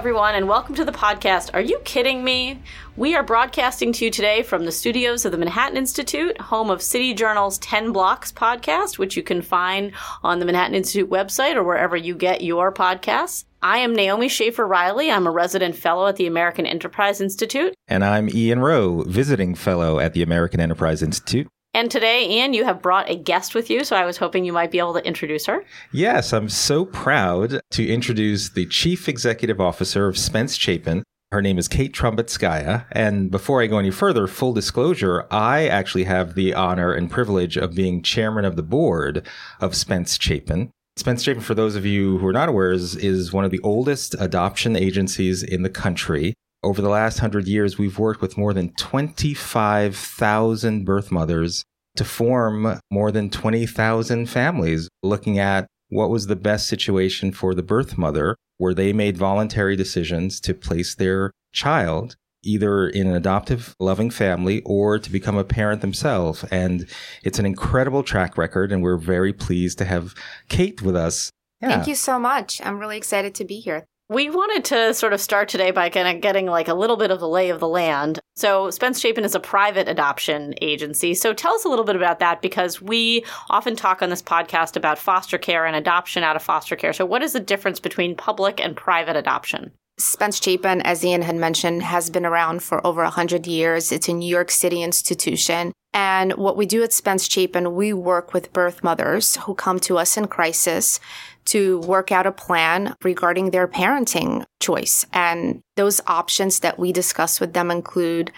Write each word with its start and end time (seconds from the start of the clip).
everyone, 0.00 0.34
and 0.34 0.48
welcome 0.48 0.74
to 0.74 0.82
the 0.82 0.90
podcast. 0.90 1.50
Are 1.52 1.60
you 1.60 1.78
kidding 1.84 2.24
me? 2.24 2.62
We 2.96 3.14
are 3.14 3.22
broadcasting 3.22 3.92
to 3.92 4.06
you 4.06 4.10
today 4.10 4.42
from 4.42 4.64
the 4.64 4.72
studios 4.72 5.26
of 5.26 5.32
the 5.32 5.36
Manhattan 5.36 5.76
Institute, 5.76 6.40
home 6.40 6.70
of 6.70 6.80
City 6.80 7.12
Journal's 7.12 7.58
10 7.58 7.92
Blocks 7.92 8.32
podcast, 8.32 8.96
which 8.96 9.14
you 9.14 9.22
can 9.22 9.42
find 9.42 9.92
on 10.22 10.38
the 10.38 10.46
Manhattan 10.46 10.74
Institute 10.74 11.10
website 11.10 11.54
or 11.54 11.64
wherever 11.64 11.98
you 11.98 12.14
get 12.14 12.40
your 12.40 12.72
podcasts. 12.72 13.44
I 13.60 13.76
am 13.76 13.94
Naomi 13.94 14.30
Schaefer 14.30 14.66
Riley. 14.66 15.10
I'm 15.10 15.26
a 15.26 15.30
resident 15.30 15.76
fellow 15.76 16.06
at 16.06 16.16
the 16.16 16.26
American 16.26 16.64
Enterprise 16.64 17.20
Institute. 17.20 17.74
And 17.86 18.02
I'm 18.02 18.30
Ian 18.30 18.60
Rowe, 18.60 19.02
visiting 19.02 19.54
fellow 19.54 19.98
at 20.00 20.14
the 20.14 20.22
American 20.22 20.60
Enterprise 20.60 21.02
Institute. 21.02 21.46
And 21.72 21.88
today, 21.88 22.28
Ian, 22.28 22.52
you 22.52 22.64
have 22.64 22.82
brought 22.82 23.08
a 23.08 23.14
guest 23.14 23.54
with 23.54 23.70
you, 23.70 23.84
so 23.84 23.94
I 23.94 24.04
was 24.04 24.16
hoping 24.16 24.44
you 24.44 24.52
might 24.52 24.72
be 24.72 24.80
able 24.80 24.94
to 24.94 25.06
introduce 25.06 25.46
her. 25.46 25.64
Yes, 25.92 26.32
I'm 26.32 26.48
so 26.48 26.84
proud 26.84 27.60
to 27.70 27.86
introduce 27.86 28.50
the 28.50 28.66
Chief 28.66 29.08
Executive 29.08 29.60
Officer 29.60 30.08
of 30.08 30.18
Spence 30.18 30.56
Chapin. 30.56 31.04
Her 31.30 31.40
name 31.40 31.58
is 31.58 31.68
Kate 31.68 31.94
Trambitskaya. 31.94 32.86
And 32.90 33.30
before 33.30 33.62
I 33.62 33.68
go 33.68 33.78
any 33.78 33.92
further, 33.92 34.26
full 34.26 34.52
disclosure, 34.52 35.28
I 35.30 35.68
actually 35.68 36.04
have 36.04 36.34
the 36.34 36.54
honor 36.54 36.92
and 36.92 37.08
privilege 37.08 37.56
of 37.56 37.76
being 37.76 38.02
chairman 38.02 38.44
of 38.44 38.56
the 38.56 38.64
board 38.64 39.24
of 39.60 39.76
Spence 39.76 40.18
Chapin. 40.20 40.72
Spence 40.96 41.22
Chapin, 41.22 41.40
for 41.40 41.54
those 41.54 41.76
of 41.76 41.86
you 41.86 42.18
who 42.18 42.26
are 42.26 42.32
not 42.32 42.48
aware, 42.48 42.72
is, 42.72 42.96
is 42.96 43.32
one 43.32 43.44
of 43.44 43.52
the 43.52 43.60
oldest 43.60 44.16
adoption 44.18 44.74
agencies 44.74 45.44
in 45.44 45.62
the 45.62 45.70
country. 45.70 46.34
Over 46.62 46.82
the 46.82 46.90
last 46.90 47.20
hundred 47.20 47.48
years, 47.48 47.78
we've 47.78 47.98
worked 47.98 48.20
with 48.20 48.36
more 48.36 48.52
than 48.52 48.74
25,000 48.74 50.84
birth 50.84 51.10
mothers 51.10 51.64
to 51.96 52.04
form 52.04 52.78
more 52.90 53.10
than 53.10 53.30
20,000 53.30 54.26
families, 54.26 54.90
looking 55.02 55.38
at 55.38 55.66
what 55.88 56.10
was 56.10 56.26
the 56.26 56.36
best 56.36 56.68
situation 56.68 57.32
for 57.32 57.54
the 57.54 57.62
birth 57.62 57.96
mother, 57.96 58.36
where 58.58 58.74
they 58.74 58.92
made 58.92 59.16
voluntary 59.16 59.74
decisions 59.74 60.38
to 60.40 60.52
place 60.52 60.94
their 60.94 61.30
child 61.52 62.16
either 62.42 62.88
in 62.88 63.06
an 63.06 63.14
adoptive, 63.14 63.74
loving 63.78 64.10
family 64.10 64.62
or 64.64 64.98
to 64.98 65.10
become 65.10 65.36
a 65.36 65.44
parent 65.44 65.80
themselves. 65.80 66.44
And 66.50 66.86
it's 67.22 67.38
an 67.38 67.46
incredible 67.46 68.02
track 68.02 68.38
record, 68.38 68.72
and 68.72 68.82
we're 68.82 68.96
very 68.96 69.32
pleased 69.32 69.78
to 69.78 69.84
have 69.84 70.14
Kate 70.48 70.82
with 70.82 70.96
us. 70.96 71.30
Yeah. 71.60 71.68
Thank 71.68 71.86
you 71.86 71.94
so 71.94 72.18
much. 72.18 72.60
I'm 72.64 72.78
really 72.78 72.96
excited 72.96 73.34
to 73.36 73.44
be 73.44 73.60
here. 73.60 73.84
We 74.10 74.28
wanted 74.28 74.64
to 74.64 74.92
sort 74.92 75.12
of 75.12 75.20
start 75.20 75.48
today 75.48 75.70
by 75.70 75.88
kind 75.88 76.08
of 76.08 76.20
getting 76.20 76.46
like 76.46 76.66
a 76.66 76.74
little 76.74 76.96
bit 76.96 77.12
of 77.12 77.20
the 77.20 77.28
lay 77.28 77.50
of 77.50 77.60
the 77.60 77.68
land. 77.68 78.18
So, 78.34 78.68
Spence 78.68 78.98
Chapin 78.98 79.22
is 79.22 79.36
a 79.36 79.40
private 79.40 79.88
adoption 79.88 80.52
agency. 80.60 81.14
So, 81.14 81.32
tell 81.32 81.54
us 81.54 81.64
a 81.64 81.68
little 81.68 81.84
bit 81.84 81.94
about 81.94 82.18
that 82.18 82.42
because 82.42 82.82
we 82.82 83.24
often 83.50 83.76
talk 83.76 84.02
on 84.02 84.10
this 84.10 84.20
podcast 84.20 84.74
about 84.74 84.98
foster 84.98 85.38
care 85.38 85.64
and 85.64 85.76
adoption 85.76 86.24
out 86.24 86.34
of 86.34 86.42
foster 86.42 86.74
care. 86.74 86.92
So, 86.92 87.06
what 87.06 87.22
is 87.22 87.34
the 87.34 87.38
difference 87.38 87.78
between 87.78 88.16
public 88.16 88.60
and 88.60 88.76
private 88.76 89.14
adoption? 89.14 89.70
Spence 90.00 90.40
Chapin, 90.42 90.80
as 90.80 91.04
Ian 91.04 91.22
had 91.22 91.36
mentioned, 91.36 91.82
has 91.82 92.10
been 92.10 92.26
around 92.26 92.62
for 92.62 92.84
over 92.86 93.02
100 93.02 93.46
years. 93.46 93.92
It's 93.92 94.08
a 94.08 94.12
New 94.12 94.28
York 94.28 94.50
City 94.50 94.82
institution. 94.82 95.72
And 95.92 96.34
what 96.34 96.56
we 96.56 96.66
do 96.66 96.82
at 96.82 96.92
Spence 96.92 97.28
Chapin, 97.28 97.74
we 97.74 97.92
work 97.92 98.32
with 98.32 98.52
birth 98.52 98.82
mothers 98.82 99.36
who 99.36 99.54
come 99.54 99.80
to 99.80 99.98
us 99.98 100.16
in 100.16 100.28
crisis 100.28 101.00
to 101.46 101.80
work 101.80 102.12
out 102.12 102.26
a 102.26 102.32
plan 102.32 102.94
regarding 103.02 103.50
their 103.50 103.66
parenting 103.66 104.44
choice. 104.60 105.04
And 105.12 105.62
those 105.76 106.00
options 106.06 106.60
that 106.60 106.78
we 106.78 106.92
discuss 106.92 107.40
with 107.40 107.52
them 107.52 107.70
include 107.70 108.32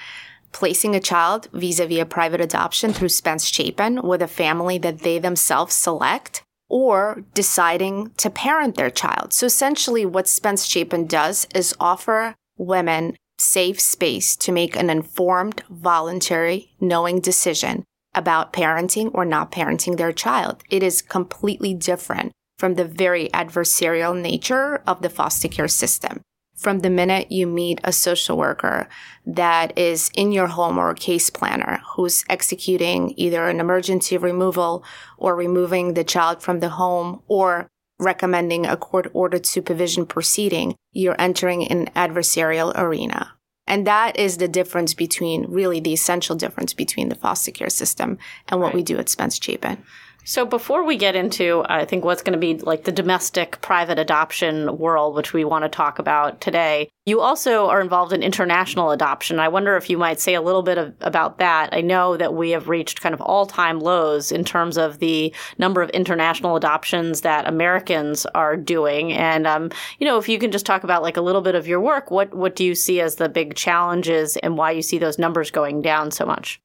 placing 0.52 0.94
a 0.94 1.00
child 1.00 1.48
vis-a-vis 1.52 2.00
a 2.00 2.06
private 2.06 2.41
adoption 2.41 2.92
through 2.92 3.08
Spence 3.08 3.47
Chapin 3.47 4.02
with 4.02 4.22
a 4.22 4.28
family 4.28 4.78
that 4.78 5.00
they 5.00 5.19
themselves 5.19 5.74
select 5.74 6.42
or 6.73 7.23
deciding 7.34 8.11
to 8.17 8.31
parent 8.31 8.77
their 8.77 8.88
child. 8.88 9.34
So 9.34 9.44
essentially 9.44 10.06
what 10.06 10.27
Spence 10.27 10.65
Chapin 10.65 11.06
does 11.06 11.47
is 11.55 11.77
offer 11.78 12.34
women 12.56 13.15
safe 13.38 13.78
space 13.78 14.34
to 14.37 14.53
make 14.53 14.75
an 14.75 14.88
informed, 14.88 15.62
voluntary, 15.69 16.71
knowing 16.81 17.21
decision 17.21 17.84
about 18.15 18.55
parenting 18.55 19.11
or 19.12 19.27
not 19.27 19.53
parenting 19.53 19.99
their 19.99 20.12
child. 20.12 20.62
It 20.71 20.82
is 20.82 21.03
completely 21.03 21.75
different 21.75 22.32
from 22.56 22.77
the 22.77 22.87
very 22.87 23.28
adversarial 23.34 24.19
nature 24.19 24.82
of 24.87 25.03
the 25.03 25.11
foster 25.11 25.49
care 25.49 25.69
system 25.69 26.22
from 26.62 26.81
the 26.81 26.91
minute 26.91 27.31
you 27.31 27.47
meet 27.47 27.81
a 27.84 27.93
social 27.93 28.37
worker 28.37 28.89
that 29.27 29.77
is 29.77 30.11
in 30.15 30.33
your 30.33 30.47
home 30.47 30.78
or 30.78 30.91
a 30.91 30.95
case 30.95 31.28
planner 31.28 31.81
who's 31.95 32.25
executing 32.28 33.12
either 33.17 33.49
an 33.49 33.61
emergency 33.61 34.17
removal 34.17 34.84
or 35.19 35.34
removing 35.34 35.95
the 35.95 36.05
child 36.05 36.43
from 36.43 36.61
the 36.61 36.71
home 36.71 37.21
or 37.27 37.69
recommending 37.99 38.67
a 38.67 38.77
court 38.77 39.09
ordered 39.12 39.47
supervision 39.47 40.06
proceeding, 40.06 40.75
you're 40.93 41.21
entering 41.21 41.67
an 41.67 41.87
adversarial 41.95 42.73
arena. 42.77 43.33
And 43.67 43.87
that 43.87 44.19
is 44.19 44.39
the 44.39 44.49
difference 44.49 44.93
between 44.93 45.47
really 45.49 45.81
the 45.81 45.93
essential 45.93 46.37
difference 46.37 46.75
between 46.75 47.09
the 47.09 47.15
foster 47.15 47.53
care 47.53 47.71
system 47.71 48.19
and 48.49 48.61
what 48.61 48.67
right. 48.67 48.75
we 48.75 48.83
do 48.83 48.99
at 48.99 49.09
Spence 49.09 49.39
Chapin. 49.41 49.83
So 50.25 50.47
before 50.47 50.84
we 50.84 50.97
get 50.97 51.16
into, 51.16 51.65
I 51.69 51.84
think 51.84 52.05
what's 52.05 52.22
going 52.22 52.34
to 52.34 52.38
be 52.38 52.56
like 52.59 52.84
the 52.84 52.93
domestic 52.93 53.60
private 53.60 53.99
adoption 53.99 54.78
world, 54.78 55.16
which 55.16 55.33
we 55.33 55.44
want 55.44 55.65
to 55.65 55.69
talk 55.69 55.99
about 55.99 56.41
today, 56.41 56.88
you 57.06 57.21
also 57.21 57.66
are 57.66 57.81
involved 57.81 58.12
in 58.12 58.22
international 58.22 58.93
adoption. 58.93 59.41
I 59.41 59.49
wonder 59.49 59.77
if 59.77 59.91
you 59.91 59.99
might 59.99 60.21
say 60.21 60.34
a 60.34 60.41
little 60.41 60.62
bit 60.62 60.78
of, 60.78 60.94
about 61.00 61.38
that. 61.38 61.71
I 61.72 61.81
know 61.81 62.16
that 62.16 62.34
we 62.34 62.50
have 62.50 62.69
reached 62.69 63.00
kind 63.00 63.15
of 63.15 63.21
all 63.21 63.47
time 63.47 63.81
lows 63.81 64.31
in 64.31 64.44
terms 64.44 64.78
of 64.78 65.00
the 65.00 65.34
number 65.59 65.82
of 65.82 65.91
international 65.91 66.55
adoptions 66.55 67.22
that 67.22 67.49
Americans 67.49 68.25
are 68.27 68.56
doing. 68.56 69.12
And, 69.12 69.44
um, 69.44 69.71
you 69.99 70.06
know, 70.06 70.19
if 70.19 70.28
you 70.28 70.38
can 70.38 70.53
just 70.53 70.66
talk 70.66 70.84
about 70.84 71.03
like 71.03 71.16
a 71.16 71.22
little 71.22 71.43
bit 71.43 71.56
of 71.56 71.66
your 71.66 71.81
work, 71.81 72.12
what, 72.12 72.32
what 72.32 72.55
do 72.55 72.65
you 72.65 72.77
see 72.77 73.00
as 73.00 73.16
the 73.16 73.28
big 73.28 73.56
challenges 73.56 74.37
and 74.37 74.56
why 74.56 74.71
you 74.71 74.82
see 74.82 74.99
those 74.99 75.19
numbers 75.19 75.50
going 75.50 75.82
down 75.82 76.12
so 76.12 76.25
much? 76.25 76.61